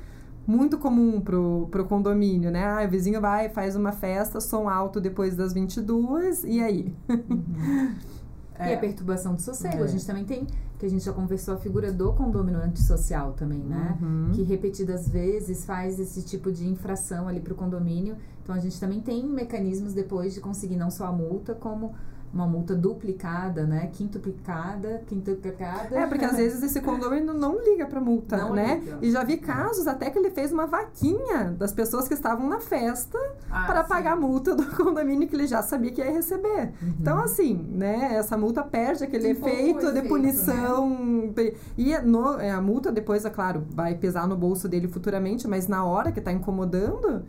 muito 0.45 0.77
comum 0.77 1.19
pro, 1.19 1.67
pro 1.69 1.85
condomínio, 1.85 2.49
né? 2.49 2.65
Ah, 2.65 2.85
o 2.85 2.89
vizinho 2.89 3.19
vai, 3.19 3.49
faz 3.49 3.75
uma 3.75 3.91
festa, 3.91 4.39
som 4.39 4.69
alto 4.69 5.01
depois 5.01 5.35
das 5.35 5.53
22, 5.53 6.43
e 6.45 6.61
aí? 6.61 6.93
E 8.59 8.73
a 8.73 8.77
perturbação 8.79 9.35
do 9.35 9.41
sossego. 9.41 9.77
É. 9.77 9.83
A 9.83 9.87
gente 9.87 10.03
também 10.03 10.25
tem, 10.25 10.47
que 10.79 10.85
a 10.85 10.89
gente 10.89 11.05
já 11.05 11.13
conversou, 11.13 11.53
a 11.53 11.57
figura 11.57 11.91
do 11.91 12.11
condômino 12.13 12.57
antissocial 12.57 13.33
também, 13.33 13.59
né? 13.59 13.97
Uhum. 14.01 14.31
Que 14.33 14.41
repetidas 14.41 15.07
vezes 15.07 15.63
faz 15.63 15.99
esse 15.99 16.23
tipo 16.23 16.51
de 16.51 16.67
infração 16.67 17.27
ali 17.27 17.39
pro 17.39 17.53
condomínio. 17.53 18.17
Então 18.41 18.55
a 18.55 18.59
gente 18.59 18.79
também 18.79 18.99
tem 18.99 19.23
mecanismos 19.27 19.93
depois 19.93 20.33
de 20.33 20.39
conseguir 20.39 20.75
não 20.75 20.89
só 20.89 21.05
a 21.05 21.11
multa, 21.11 21.53
como 21.53 21.93
uma 22.33 22.45
multa 22.45 22.75
duplicada, 22.75 23.65
né? 23.65 23.89
Quintuplicada, 23.93 25.01
quintuplicada. 25.07 25.97
É, 25.97 26.05
porque 26.05 26.25
às 26.25 26.35
vezes 26.37 26.61
esse 26.61 26.81
condomínio 26.81 27.33
não 27.33 27.57
liga 27.63 27.85
pra 27.85 27.99
multa, 28.01 28.37
Não 28.37 28.53
né? 28.53 28.75
liga. 28.83 28.97
E 29.01 29.11
já 29.11 29.23
vi 29.23 29.37
casos 29.37 29.87
até 29.87 30.09
que 30.09 30.19
ele 30.19 30.29
fez 30.29 30.51
uma 30.51 30.67
vaquinha 30.67 31.55
das 31.57 31.71
pessoas 31.71 32.07
que 32.07 32.13
estavam 32.13 32.47
na 32.47 32.59
festa 32.59 33.17
Ah, 33.49 33.65
para 33.65 33.83
pagar 33.83 34.13
a 34.13 34.15
multa 34.15 34.53
do 34.55 34.65
condomínio 34.75 35.27
que 35.27 35.35
ele 35.35 35.47
já 35.47 35.61
sabia 35.61 35.91
que 35.91 36.01
ia 36.01 36.11
receber. 36.11 36.73
Então, 36.99 37.17
assim, 37.19 37.55
né, 37.71 38.15
essa 38.15 38.37
multa 38.37 38.61
perde 38.63 39.03
aquele 39.03 39.33
pouco 39.33 39.49
efeito 39.49 39.79
de 39.79 39.85
efeito, 39.99 40.03
né? 40.03 40.07
punição. 40.09 41.33
E 41.77 41.97
no- 41.99 42.39
é, 42.39 42.51
a 42.51 42.61
multa 42.61 42.91
depois, 42.91 43.25
é 43.25 43.29
claro, 43.29 43.63
vai 43.69 43.95
pesar 43.95 44.27
no 44.27 44.35
bolso 44.35 44.67
dele 44.67 44.87
futuramente, 44.87 45.47
mas 45.47 45.67
na 45.67 45.83
hora 45.85 46.11
que 46.11 46.21
tá 46.21 46.31
incomodando, 46.31 47.23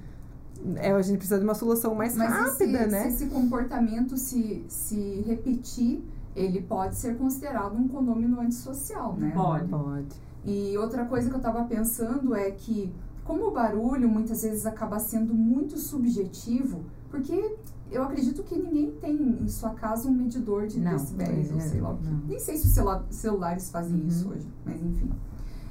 é, 0.77 0.91
a 0.93 1.03
gente 1.03 1.19
precisa 1.19 1.39
de 1.39 1.45
uma 1.45 1.55
solução 1.55 1.95
mais 1.95 2.17
Mas 2.17 2.31
rápida, 2.33 2.83
esse, 2.83 2.91
né? 2.91 3.03
se 3.03 3.09
esse 3.09 3.27
comportamento 3.27 4.17
se, 4.17 4.65
se 4.69 5.23
repetir, 5.27 6.03
ele 6.35 6.61
pode 6.63 6.97
ser 6.97 7.17
considerado 7.17 7.77
um 7.77 7.89
condomínio 7.89 8.41
antissocial, 8.41 9.15
né? 9.17 9.33
Pode. 9.35 9.69
Pode. 9.69 10.07
E 10.45 10.77
outra 10.79 11.05
coisa 11.05 11.29
que 11.29 11.35
eu 11.37 11.41
tava 11.41 11.65
pensando 11.65 12.35
é 12.35 12.51
que, 12.51 12.93
como 13.25 13.49
o 13.49 13.51
barulho 13.51 14.09
muitas 14.09 14.43
vezes 14.43 14.65
acaba 14.67 14.99
sendo 14.99 15.35
muito 15.35 15.77
subjetivo, 15.79 16.81
porque 17.11 17.57
eu 17.91 18.03
acredito 18.03 18.43
que 18.43 18.57
ninguém 18.57 18.91
tem 19.01 19.15
em 19.43 19.49
sua 19.49 19.71
casa 19.71 20.09
um 20.09 20.13
medidor 20.13 20.67
de 20.67 20.79
Não, 20.81 20.93
decibéis, 20.93 21.51
ou 21.51 21.57
é, 21.59 21.61
sei 21.61 21.81
lá 21.81 21.91
não. 22.03 22.19
Nem 22.29 22.39
sei 22.39 22.57
se 22.57 22.67
os 22.67 22.73
celu- 22.73 23.03
celulares 23.11 23.71
fazem 23.71 24.01
Uhum. 24.01 24.07
isso 24.07 24.29
hoje, 24.29 24.47
mas 24.65 24.81
enfim. 24.83 25.11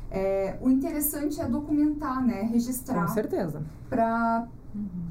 É, 0.10 0.58
o 0.62 0.70
interessante 0.70 1.40
é 1.42 1.46
documentar, 1.48 2.26
né? 2.26 2.42
Com 2.42 2.48
Registrar 2.54 3.08
certeza. 3.10 3.62
para 3.90 4.48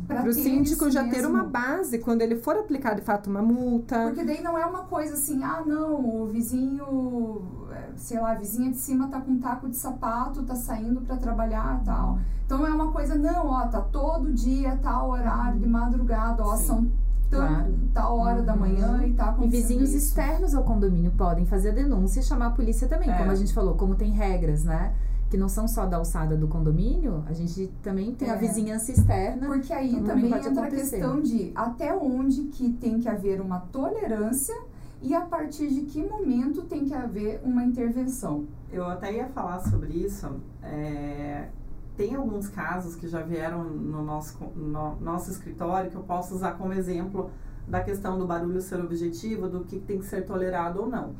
para 0.06 0.20
Para 0.22 0.30
o 0.30 0.34
ter 0.34 0.42
síndico 0.42 0.88
já 0.90 1.02
ter 1.04 1.16
mesmo. 1.16 1.30
uma 1.30 1.44
base 1.44 1.98
quando 1.98 2.22
ele 2.22 2.36
for 2.36 2.56
aplicar 2.56 2.94
de 2.94 3.02
fato 3.02 3.28
uma 3.28 3.42
multa. 3.42 4.04
Porque 4.04 4.24
daí 4.24 4.40
não 4.42 4.56
é 4.56 4.64
uma 4.64 4.84
coisa 4.84 5.14
assim, 5.14 5.42
ah 5.42 5.62
não, 5.66 6.22
o 6.22 6.26
vizinho, 6.26 7.42
é, 7.72 7.90
sei 7.96 8.20
lá, 8.20 8.32
a 8.32 8.34
vizinha 8.34 8.70
de 8.70 8.76
cima 8.76 9.08
tá 9.08 9.20
com 9.20 9.32
um 9.32 9.38
taco 9.40 9.68
de 9.68 9.76
sapato, 9.76 10.42
tá 10.44 10.54
saindo 10.54 11.00
para 11.00 11.16
trabalhar 11.16 11.80
e 11.82 11.84
tal. 11.84 12.18
Então 12.44 12.64
é 12.66 12.70
uma 12.70 12.92
coisa, 12.92 13.16
não, 13.16 13.48
ó, 13.48 13.66
tá 13.66 13.80
todo 13.80 14.32
dia, 14.32 14.78
tal 14.82 15.10
horário, 15.10 15.58
de 15.58 15.66
madrugada, 15.66 16.44
ó, 16.44 16.56
Sim. 16.56 16.66
são 16.66 16.86
Claro. 17.28 17.74
tal 17.92 18.18
hora 18.20 18.40
da 18.40 18.52
Uhum. 18.52 18.60
manhã 18.60 19.02
e 19.04 19.12
tá 19.12 19.36
E 19.42 19.48
vizinhos 19.48 19.88
isso. 19.92 19.98
externos 20.10 20.54
ao 20.54 20.62
condomínio 20.62 21.10
podem 21.10 21.44
fazer 21.44 21.70
a 21.70 21.72
denúncia 21.72 22.20
e 22.20 22.22
chamar 22.22 22.46
a 22.46 22.50
polícia 22.50 22.86
também, 22.86 23.10
É. 23.10 23.18
como 23.18 23.32
a 23.32 23.34
gente 23.34 23.52
falou, 23.52 23.74
como 23.74 23.96
tem 23.96 24.12
regras, 24.12 24.62
né? 24.62 24.92
Que 25.30 25.36
não 25.36 25.48
são 25.48 25.66
só 25.66 25.86
da 25.86 25.96
alçada 25.96 26.36
do 26.36 26.46
condomínio, 26.46 27.24
a 27.26 27.32
gente 27.32 27.66
também 27.82 28.14
tem 28.14 28.30
a 28.30 28.34
É. 28.34 28.38
vizinhança 28.38 28.92
externa. 28.92 29.46
Porque 29.48 29.72
aí 29.72 29.90
Então, 29.90 30.04
também 30.04 30.24
também 30.24 30.30
pode 30.30 30.48
entra 30.48 30.62
a 30.62 30.66
acontecer. 30.66 30.90
questão 30.96 31.20
de 31.20 31.52
até 31.54 31.96
onde 31.96 32.44
que 32.44 32.72
tem 32.74 33.00
que 33.00 33.08
haver 33.08 33.40
uma 33.40 33.58
tolerância 33.58 34.54
e 35.02 35.14
a 35.14 35.22
partir 35.22 35.68
de 35.68 35.82
que 35.82 36.02
momento 36.02 36.62
tem 36.62 36.84
que 36.84 36.94
haver 36.94 37.40
uma 37.44 37.64
intervenção. 37.64 38.44
Eu 38.72 38.86
até 38.86 39.12
ia 39.14 39.26
falar 39.28 39.58
sobre 39.60 39.92
isso. 39.94 40.28
é, 40.62 41.48
tem 41.96 42.14
alguns 42.14 42.48
casos 42.48 42.94
que 42.94 43.08
já 43.08 43.22
vieram 43.22 43.64
no 43.64 44.02
nosso, 44.04 44.36
no 44.54 44.96
nosso 45.00 45.30
escritório 45.30 45.90
que 45.90 45.96
eu 45.96 46.02
posso 46.02 46.34
usar 46.34 46.52
como 46.52 46.72
exemplo 46.74 47.30
da 47.66 47.80
questão 47.82 48.18
do 48.18 48.26
barulho 48.26 48.60
ser 48.60 48.78
objetivo, 48.80 49.48
do 49.48 49.60
que 49.64 49.78
tem 49.78 49.98
que 49.98 50.04
ser 50.04 50.26
tolerado 50.26 50.82
ou 50.82 50.88
não. 50.88 51.14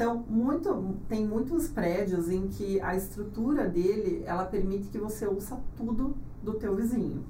Então, 0.00 0.24
muito, 0.26 0.96
tem 1.10 1.26
muitos 1.26 1.68
prédios 1.68 2.30
em 2.30 2.48
que 2.48 2.80
a 2.80 2.96
estrutura 2.96 3.68
dele, 3.68 4.22
ela 4.24 4.46
permite 4.46 4.88
que 4.88 4.96
você 4.96 5.26
ouça 5.26 5.60
tudo 5.76 6.16
do 6.42 6.54
teu 6.54 6.74
vizinho. 6.74 7.22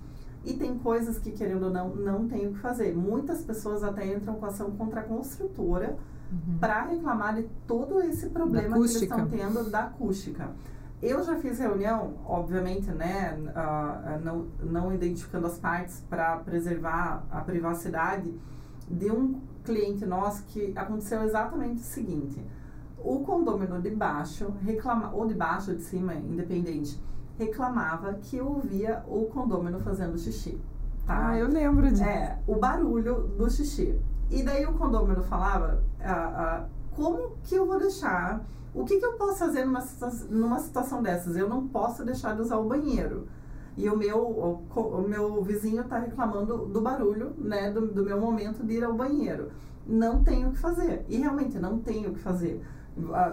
E 0.44 0.54
tem 0.54 0.78
coisas 0.78 1.18
que, 1.18 1.32
querendo 1.32 1.64
ou 1.64 1.70
não, 1.70 1.88
não 1.96 2.28
tem 2.28 2.46
o 2.46 2.52
que 2.52 2.60
fazer. 2.60 2.94
Muitas 2.94 3.42
pessoas 3.42 3.82
até 3.82 4.14
entram 4.14 4.34
com 4.34 4.46
ação 4.46 4.70
contra 4.70 5.00
a 5.00 5.02
construtora 5.02 5.96
uhum. 6.30 6.58
para 6.58 6.84
reclamar 6.84 7.34
de 7.34 7.48
todo 7.66 8.00
esse 8.02 8.30
problema 8.30 8.76
que 8.76 8.82
eles 8.82 9.02
estão 9.02 9.26
tendo 9.26 9.68
da 9.68 9.86
acústica. 9.86 10.50
Eu 11.02 11.24
já 11.24 11.34
fiz 11.38 11.58
reunião, 11.58 12.18
obviamente, 12.24 12.88
né, 12.92 13.36
uh, 13.36 14.24
não, 14.24 14.46
não 14.62 14.94
identificando 14.94 15.48
as 15.48 15.58
partes 15.58 16.04
para 16.08 16.36
preservar 16.36 17.26
a 17.32 17.40
privacidade, 17.40 18.32
de 18.88 19.10
um 19.10 19.40
cliente 19.64 20.06
nosso 20.06 20.44
que 20.44 20.72
aconteceu 20.76 21.24
exatamente 21.24 21.80
o 21.80 21.84
seguinte. 21.84 22.40
O 23.02 23.20
condômino 23.20 23.80
de 23.80 23.90
baixo 23.90 24.52
reclama, 24.62 25.10
ou 25.14 25.26
de 25.26 25.34
baixo 25.34 25.70
ou 25.70 25.76
de 25.76 25.82
cima, 25.82 26.14
independente, 26.14 27.00
reclamava 27.38 28.14
que 28.14 28.40
ouvia 28.40 29.02
o 29.08 29.24
condômino 29.26 29.78
fazendo 29.80 30.18
xixi. 30.18 30.60
Tá? 31.06 31.30
Ah, 31.30 31.38
eu 31.38 31.48
lembro 31.48 31.90
disso. 31.90 32.04
É, 32.04 32.38
o 32.46 32.56
barulho 32.56 33.28
do 33.36 33.50
xixi. 33.50 33.98
E 34.30 34.42
daí 34.42 34.66
o 34.66 34.74
condômino 34.74 35.22
falava, 35.22 35.82
ah, 36.00 36.12
ah, 36.12 36.64
como 36.94 37.36
que 37.42 37.54
eu 37.54 37.66
vou 37.66 37.78
deixar 37.78 38.44
o 38.72 38.84
que, 38.84 38.98
que 38.98 39.04
eu 39.04 39.14
posso 39.14 39.38
fazer 39.38 39.64
numa, 39.64 39.84
numa 40.28 40.58
situação 40.60 41.02
dessas? 41.02 41.36
Eu 41.36 41.48
não 41.48 41.66
posso 41.66 42.04
deixar 42.04 42.36
de 42.36 42.42
usar 42.42 42.58
o 42.58 42.68
banheiro. 42.68 43.26
E 43.76 43.88
o 43.88 43.96
meu, 43.96 44.18
o, 44.18 44.64
o 44.76 45.08
meu 45.08 45.42
vizinho 45.42 45.82
está 45.82 45.98
reclamando 45.98 46.66
do 46.66 46.80
barulho, 46.80 47.32
né? 47.38 47.70
Do, 47.70 47.86
do 47.88 48.04
meu 48.04 48.20
momento 48.20 48.64
de 48.64 48.74
ir 48.74 48.84
ao 48.84 48.94
banheiro. 48.94 49.50
Não 49.86 50.22
tenho 50.22 50.50
o 50.50 50.52
que 50.52 50.58
fazer. 50.58 51.04
E 51.08 51.16
realmente 51.16 51.58
não 51.58 51.78
tenho 51.78 52.10
o 52.10 52.12
que 52.12 52.20
fazer 52.20 52.62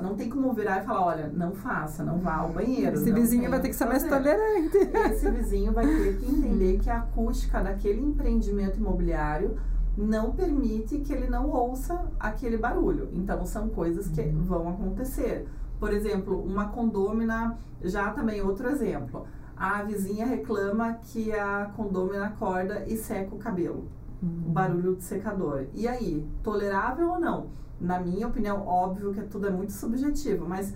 não 0.01 0.15
tem 0.15 0.29
como 0.29 0.53
virar 0.53 0.81
e 0.81 0.85
falar, 0.85 1.05
olha, 1.05 1.27
não 1.27 1.51
faça, 1.51 2.03
não 2.03 2.19
vá 2.19 2.35
ao 2.35 2.49
banheiro. 2.49 2.95
Esse 2.95 3.11
vizinho 3.11 3.49
vai 3.49 3.59
ter 3.59 3.69
que 3.69 3.75
ser 3.75 3.85
mais 3.85 4.03
tolerante. 4.03 4.77
Esse 5.11 5.29
vizinho 5.29 5.73
vai 5.73 5.85
ter 5.85 6.17
que 6.17 6.31
entender 6.31 6.79
que 6.79 6.89
a 6.89 6.99
acústica 6.99 7.61
daquele 7.61 8.01
empreendimento 8.01 8.77
imobiliário 8.77 9.57
não 9.97 10.31
permite 10.31 10.99
que 10.99 11.11
ele 11.11 11.27
não 11.27 11.49
ouça 11.49 12.05
aquele 12.19 12.57
barulho. 12.57 13.09
Então, 13.13 13.45
são 13.45 13.67
coisas 13.69 14.07
que 14.07 14.21
uhum. 14.21 14.43
vão 14.43 14.69
acontecer. 14.69 15.47
Por 15.79 15.91
exemplo, 15.91 16.39
uma 16.43 16.69
condômina, 16.69 17.57
já 17.81 18.11
também 18.11 18.41
outro 18.41 18.69
exemplo. 18.69 19.25
A 19.55 19.81
vizinha 19.81 20.25
reclama 20.25 20.93
que 21.01 21.33
a 21.33 21.71
condômina 21.75 22.27
acorda 22.27 22.83
e 22.85 22.95
seca 22.95 23.33
o 23.33 23.39
cabelo. 23.39 23.87
Uhum. 24.21 24.43
O 24.47 24.49
barulho 24.51 24.95
do 24.95 25.01
secador. 25.01 25.65
E 25.73 25.87
aí, 25.87 26.27
tolerável 26.43 27.09
ou 27.09 27.19
não? 27.19 27.47
Na 27.79 27.99
minha 27.99 28.27
opinião, 28.27 28.65
óbvio 28.65 29.13
que 29.13 29.21
tudo 29.21 29.47
é 29.47 29.51
muito 29.51 29.71
subjetivo, 29.71 30.47
mas 30.47 30.73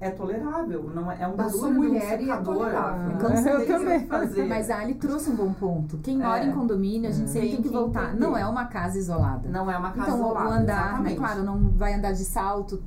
é 0.00 0.10
tolerável, 0.10 0.90
não 0.94 1.10
é, 1.10 1.22
é 1.22 1.26
um 1.26 1.34
barulho 1.34 1.72
mulher 1.72 2.18
de 2.18 2.24
um 2.24 2.28
secador. 2.28 2.66
É 2.66 3.54
eu 3.54 3.66
também. 3.66 4.06
Fazer. 4.06 4.44
Mas 4.46 4.70
a 4.70 4.78
Ali 4.78 4.94
trouxe 4.94 5.30
um 5.30 5.36
bom 5.36 5.52
ponto. 5.52 5.98
Quem 5.98 6.20
é. 6.20 6.26
mora 6.26 6.44
em 6.44 6.52
condomínio, 6.52 7.08
a 7.08 7.12
gente 7.12 7.30
sempre 7.30 7.48
tem, 7.48 7.56
tem 7.56 7.62
que, 7.62 7.68
que 7.68 7.74
voltar. 7.74 8.08
Entender. 8.08 8.20
Não 8.20 8.36
é 8.36 8.46
uma 8.46 8.66
casa 8.66 8.98
isolada. 8.98 9.48
Não 9.48 9.70
é 9.70 9.78
uma 9.78 9.92
casa 9.92 10.10
então, 10.10 10.16
isolada. 10.16 10.46
Então, 10.46 10.58
o 10.58 10.60
andar, 10.60 11.02
né, 11.02 11.14
claro, 11.14 11.42
não 11.42 11.70
vai 11.70 11.94
andar 11.94 12.12
de 12.12 12.24
salto, 12.24 12.82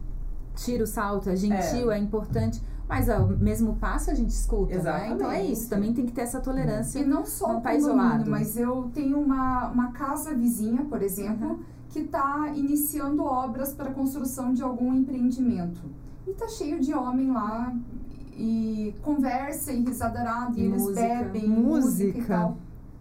tira 0.56 0.84
o 0.84 0.88
salto, 0.88 1.29
é 1.29 1.36
gentil, 1.36 1.91
é, 1.91 1.98
é 1.98 2.00
importante. 2.00 2.62
Mas 2.88 3.10
o 3.10 3.27
mesmo 3.38 3.75
passo 3.75 4.12
a 4.12 4.13
gente 4.13 4.29
escuta, 4.29 4.74
Exatamente. 4.74 5.10
né? 5.10 5.15
Então 5.15 5.32
é 5.32 5.44
isso, 5.44 5.70
também 5.70 5.94
tem 5.94 6.06
que 6.06 6.12
ter 6.12 6.22
essa 6.22 6.39
tolerância. 6.39 7.00
E 7.00 7.06
não 7.06 7.25
só 7.25 7.53
não 7.53 7.62
tá 7.62 7.75
isolado. 7.75 8.29
mas 8.29 8.58
eu 8.58 8.89
tenho 8.94 9.20
uma, 9.20 9.67
uma 9.70 9.91
casa 9.91 10.34
vizinha, 10.34 10.86
por 10.86 11.01
exemplo, 11.01 11.50
uhum. 11.50 11.60
Que 11.89 12.00
está 12.00 12.51
iniciando 12.56 13.24
obras 13.24 13.74
para 13.74 13.89
a 13.89 13.94
construção 13.94 14.53
de 14.53 14.62
algum 14.62 14.94
empreendimento. 14.94 15.79
E 16.27 16.34
tá 16.34 16.48
cheio 16.48 16.79
de 16.79 16.94
homem 16.94 17.32
lá 17.32 17.74
e 18.36 18.94
conversa 19.01 19.72
e 19.72 19.84
risadarada 19.84 20.58
e, 20.58 20.62
e 20.62 20.65
eles 20.65 20.82
música. 20.82 21.01
bebem 21.01 21.48
música. 21.48 21.79
música 21.79 22.20
e 22.20 22.25
tal. 22.25 22.58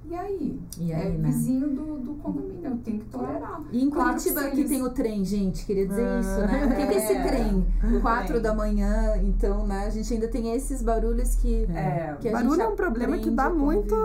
E 0.09 0.15
aí? 0.15 0.61
E 0.79 0.93
aí 0.93 1.17
é 1.17 1.19
né? 1.19 1.29
vizinho 1.29 1.69
do, 1.69 1.99
do 1.99 2.15
condomínio, 2.15 2.71
eu 2.71 2.77
tenho 2.79 3.01
que 3.01 3.07
tolerar. 3.07 3.61
E 3.73 3.83
em 3.83 3.91
claro 3.91 4.11
Curitiba 4.11 4.43
que, 4.45 4.61
eles... 4.61 4.71
tem 4.71 4.83
o 4.83 4.91
trem, 4.91 5.25
gente, 5.25 5.67
queria 5.67 5.87
dizer 5.87 6.07
ah, 6.07 6.21
isso, 6.21 6.41
né? 6.41 6.65
O 6.65 6.77
que, 6.77 6.83
é, 6.83 6.87
é 6.87 6.97
esse 6.97 7.23
trem? 7.29 7.67
Quatro 8.01 8.41
da 8.41 8.55
manhã, 8.55 9.17
então, 9.25 9.67
né? 9.67 9.87
A 9.87 9.91
gente 9.91 10.15
ainda 10.15 10.29
tem 10.29 10.55
esses 10.55 10.81
barulhos 10.81 11.35
que. 11.35 11.65
É, 11.75 12.17
que 12.21 12.31
barulho 12.31 12.63
é 12.63 12.69
um 12.69 12.77
problema 12.77 13.19
que 13.19 13.31
dá 13.31 13.51
muito. 13.51 13.97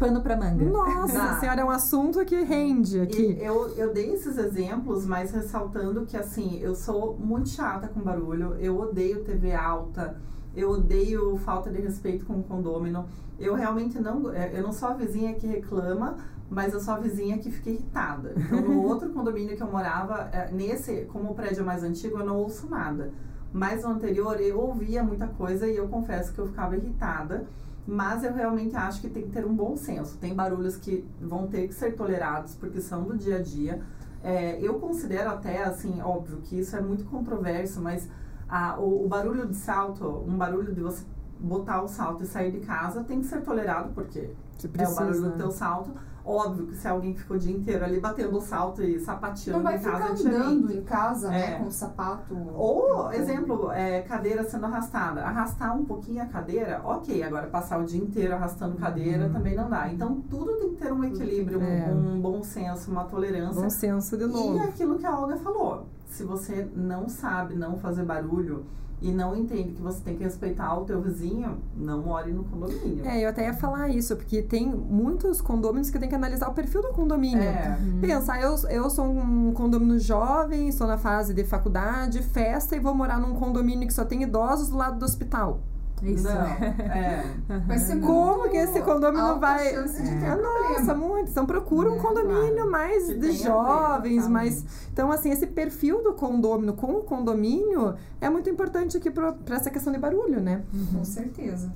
Pano 0.00 0.20
pra 0.20 0.36
manga. 0.36 0.64
Nossa 0.64 1.38
senhora, 1.38 1.60
é 1.60 1.64
um 1.64 1.70
assunto 1.70 2.24
que 2.24 2.42
rende 2.42 3.00
aqui. 3.00 3.38
E 3.40 3.44
eu, 3.44 3.68
eu 3.76 3.92
dei 3.94 4.12
esses 4.12 4.36
exemplos, 4.36 5.06
mas 5.06 5.30
ressaltando 5.30 6.04
que, 6.04 6.16
assim, 6.16 6.58
eu 6.60 6.74
sou 6.74 7.16
muito 7.16 7.50
chata 7.50 7.86
com 7.86 8.00
barulho, 8.00 8.56
eu 8.58 8.76
odeio 8.80 9.22
TV 9.22 9.54
alta 9.54 10.16
eu 10.56 10.70
odeio 10.70 11.36
falta 11.38 11.70
de 11.70 11.80
respeito 11.80 12.24
com 12.24 12.34
o 12.34 12.42
condômino. 12.42 13.06
Eu 13.38 13.54
realmente 13.54 13.98
não. 13.98 14.32
É, 14.32 14.58
eu 14.58 14.62
não 14.62 14.72
sou 14.72 14.88
a 14.88 14.94
vizinha 14.94 15.34
que 15.34 15.46
reclama, 15.46 16.16
mas 16.48 16.72
eu 16.72 16.80
sou 16.80 16.94
a 16.94 16.98
vizinha 16.98 17.38
que 17.38 17.50
fica 17.50 17.70
irritada. 17.70 18.32
Então, 18.36 18.60
no 18.60 18.82
outro 18.86 19.10
condomínio 19.10 19.56
que 19.56 19.62
eu 19.62 19.70
morava, 19.70 20.28
é, 20.32 20.50
nesse, 20.52 21.06
como 21.06 21.30
o 21.30 21.34
prédio 21.34 21.62
é 21.62 21.64
mais 21.64 21.82
antigo, 21.82 22.18
eu 22.18 22.24
não 22.24 22.36
ouço 22.36 22.68
nada. 22.68 23.12
Mas 23.52 23.82
no 23.82 23.90
anterior 23.90 24.40
eu 24.40 24.58
ouvia 24.58 25.02
muita 25.02 25.26
coisa 25.26 25.66
e 25.66 25.76
eu 25.76 25.88
confesso 25.88 26.32
que 26.32 26.38
eu 26.38 26.46
ficava 26.46 26.76
irritada. 26.76 27.46
Mas 27.86 28.24
eu 28.24 28.32
realmente 28.32 28.74
acho 28.74 29.00
que 29.00 29.10
tem 29.10 29.24
que 29.24 29.30
ter 29.30 29.44
um 29.44 29.54
bom 29.54 29.76
senso. 29.76 30.16
Tem 30.16 30.34
barulhos 30.34 30.76
que 30.76 31.04
vão 31.20 31.46
ter 31.46 31.68
que 31.68 31.74
ser 31.74 31.94
tolerados 31.94 32.54
porque 32.54 32.80
são 32.80 33.02
do 33.04 33.16
dia 33.16 33.36
a 33.36 33.42
dia. 33.42 33.82
É, 34.22 34.58
eu 34.58 34.80
considero 34.80 35.28
até, 35.28 35.62
assim, 35.64 36.00
óbvio 36.00 36.38
que 36.38 36.58
isso 36.58 36.74
é 36.74 36.80
muito 36.80 37.04
controverso, 37.04 37.82
mas 37.82 38.08
a, 38.54 38.78
o, 38.78 39.04
o, 39.04 39.08
barulho 39.08 39.48
de 39.48 39.56
salto, 39.56 40.06
um 40.28 40.36
barulho 40.36 40.72
de 40.72 40.80
você 40.80 41.04
botar 41.40 41.82
o 41.82 41.88
salto 41.88 42.22
e 42.22 42.26
sair 42.26 42.52
de 42.52 42.60
casa 42.60 43.02
tem 43.02 43.18
que 43.18 43.26
ser 43.26 43.42
tolerado, 43.42 43.90
porque 43.92 44.30
precisa, 44.68 44.82
é 44.82 44.88
o 44.88 44.94
barulho 44.94 45.22
do 45.22 45.36
teu 45.36 45.50
salto. 45.50 45.90
Óbvio 46.24 46.68
que 46.68 46.76
se 46.76 46.86
alguém 46.86 47.14
ficou 47.14 47.36
o 47.36 47.38
dia 47.38 47.54
inteiro 47.54 47.84
ali 47.84 48.00
batendo 48.00 48.38
o 48.38 48.40
salto 48.40 48.80
e 48.80 48.98
sapateando 49.00 49.58
não 49.58 49.64
vai 49.64 49.76
em 49.76 49.82
casa, 49.82 50.16
ficar 50.16 50.30
andando 50.30 50.72
em 50.72 50.82
casa, 50.84 51.28
né, 51.28 51.36
é. 51.36 51.50
né, 51.50 51.58
com 51.58 51.66
o 51.66 51.70
sapato. 51.70 52.34
Ou, 52.54 53.12
exemplo, 53.12 53.72
é, 53.72 54.00
cadeira 54.02 54.44
sendo 54.44 54.66
arrastada. 54.66 55.22
Arrastar 55.22 55.76
um 55.76 55.84
pouquinho 55.84 56.22
a 56.22 56.26
cadeira, 56.26 56.80
ok. 56.82 57.22
Agora, 57.24 57.48
passar 57.48 57.78
o 57.78 57.84
dia 57.84 58.00
inteiro 58.00 58.34
arrastando 58.34 58.76
cadeira 58.76 59.26
uhum. 59.26 59.32
também 59.32 59.54
não 59.54 59.68
dá. 59.68 59.92
Então, 59.92 60.20
tudo 60.30 60.56
tem 60.58 60.70
que 60.70 60.76
ter 60.76 60.92
um 60.92 61.04
equilíbrio, 61.04 61.60
é. 61.60 61.92
um, 61.92 62.14
um, 62.14 62.20
bom 62.20 62.42
senso, 62.42 62.90
uma 62.90 63.04
tolerância. 63.04 63.60
Bom 63.60 63.68
senso 63.68 64.16
de 64.16 64.26
novo. 64.26 64.56
E 64.56 64.60
aquilo 64.60 64.96
que 64.96 65.04
a 65.04 65.18
Olga 65.18 65.36
falou. 65.36 65.88
Se 66.06 66.22
você 66.22 66.68
não 66.74 67.08
sabe 67.08 67.54
não 67.54 67.78
fazer 67.78 68.04
barulho, 68.04 68.64
e 69.04 69.12
não 69.12 69.36
entende 69.36 69.72
que 69.72 69.82
você 69.82 70.00
tem 70.00 70.16
que 70.16 70.24
respeitar 70.24 70.74
o 70.78 70.86
teu 70.86 70.98
vizinho, 70.98 71.58
não 71.76 72.00
more 72.00 72.32
no 72.32 72.42
condomínio. 72.44 73.04
É, 73.04 73.22
eu 73.22 73.28
até 73.28 73.44
ia 73.44 73.52
falar 73.52 73.90
isso, 73.90 74.16
porque 74.16 74.40
tem 74.40 74.66
muitos 74.66 75.42
condôminos 75.42 75.90
que 75.90 75.98
tem 75.98 76.08
que 76.08 76.14
analisar 76.14 76.48
o 76.48 76.54
perfil 76.54 76.80
do 76.80 76.88
condomínio. 76.88 77.42
É. 77.42 77.78
Uhum. 77.78 78.00
Pensa, 78.00 78.40
eu, 78.40 78.56
eu 78.70 78.88
sou 78.88 79.04
um 79.04 79.52
condomínio 79.52 79.98
jovem, 79.98 80.68
estou 80.68 80.86
na 80.86 80.96
fase 80.96 81.34
de 81.34 81.44
faculdade, 81.44 82.22
festa 82.22 82.76
e 82.76 82.80
vou 82.80 82.94
morar 82.94 83.20
num 83.20 83.34
condomínio 83.34 83.86
que 83.86 83.92
só 83.92 84.06
tem 84.06 84.22
idosos 84.22 84.70
do 84.70 84.76
lado 84.78 84.98
do 84.98 85.04
hospital. 85.04 85.60
Isso. 86.02 86.24
Não, 86.24 86.32
é. 86.32 87.24
Vai 87.66 87.78
ser 87.78 88.00
Como 88.00 88.48
que 88.50 88.56
esse 88.56 88.80
condomínio 88.82 89.38
vai. 89.38 89.74
Chance 89.74 90.02
de 90.02 90.08
ter 90.08 90.26
é. 90.26 90.34
Nossa, 90.36 90.94
muito. 90.94 91.30
Então 91.30 91.46
procura 91.46 91.90
um 91.90 91.96
é, 91.96 92.00
condomínio 92.00 92.54
claro. 92.54 92.70
mais 92.70 93.06
que 93.06 93.14
de 93.14 93.32
jovens, 93.32 94.28
mais. 94.28 94.64
Então, 94.92 95.10
assim, 95.10 95.30
esse 95.30 95.46
perfil 95.46 96.02
do 96.02 96.12
condomínio 96.12 96.74
com 96.74 96.92
o 96.92 97.02
condomínio 97.02 97.94
é 98.20 98.28
muito 98.28 98.50
importante 98.50 98.96
aqui 98.96 99.10
para 99.10 99.34
essa 99.50 99.70
questão 99.70 99.92
de 99.92 99.98
barulho, 99.98 100.40
né? 100.40 100.62
Uhum. 100.72 100.98
Com 100.98 101.04
certeza. 101.04 101.72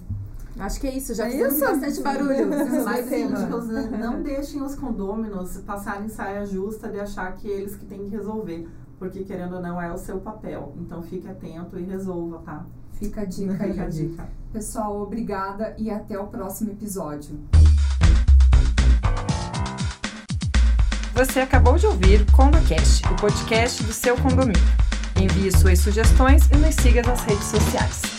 Acho 0.59 0.81
que 0.81 0.89
é 0.89 0.97
isso, 0.97 1.15
já 1.15 1.29
é 1.29 1.31
fizemos 1.31 1.61
bastante 1.61 2.03
barulho. 2.03 2.49
Mas 2.85 3.07
síndicos, 3.07 3.69
não 3.99 4.23
deixem 4.23 4.61
os 4.61 4.75
condôminos 4.75 5.59
passarem 5.59 6.09
saia 6.09 6.45
justa 6.45 6.89
de 6.89 6.99
achar 6.99 7.33
que 7.37 7.49
eles 7.49 7.77
que 7.77 7.87
têm 7.87 8.05
que 8.05 8.11
resolver. 8.11 8.67
Porque, 8.99 9.23
querendo 9.25 9.57
ou 9.57 9.63
não, 9.63 9.81
é 9.81 9.93
o 9.93 9.99
seu 9.99 10.19
papel. 10.19 10.75
Então, 10.81 11.03
fique 11.03 11.29
atento 11.29 11.79
e 11.79 11.85
resolva, 11.85 12.39
tá? 12.45 12.65
Fica 12.93 13.21
a 13.21 13.25
dica 13.25 13.53
Fica 13.53 13.65
aí. 13.65 13.81
A 13.81 13.89
dica. 13.89 14.29
Pessoal, 14.53 15.01
obrigada 15.01 15.75
e 15.79 15.91
até 15.91 16.19
o 16.19 16.27
próximo 16.27 16.73
episódio. 16.73 17.39
Você 21.15 21.41
acabou 21.41 21.77
de 21.77 21.87
ouvir 21.87 22.23
o 22.23 22.33
CondoCast, 22.33 23.07
o 23.07 23.17
podcast 23.17 23.83
do 23.83 23.93
seu 23.93 24.17
condomínio. 24.17 24.63
Envie 25.21 25.51
suas 25.51 25.81
sugestões 25.81 26.49
e 26.51 26.57
nos 26.57 26.75
siga 26.77 27.03
nas 27.03 27.23
redes 27.23 27.45
sociais. 27.45 28.18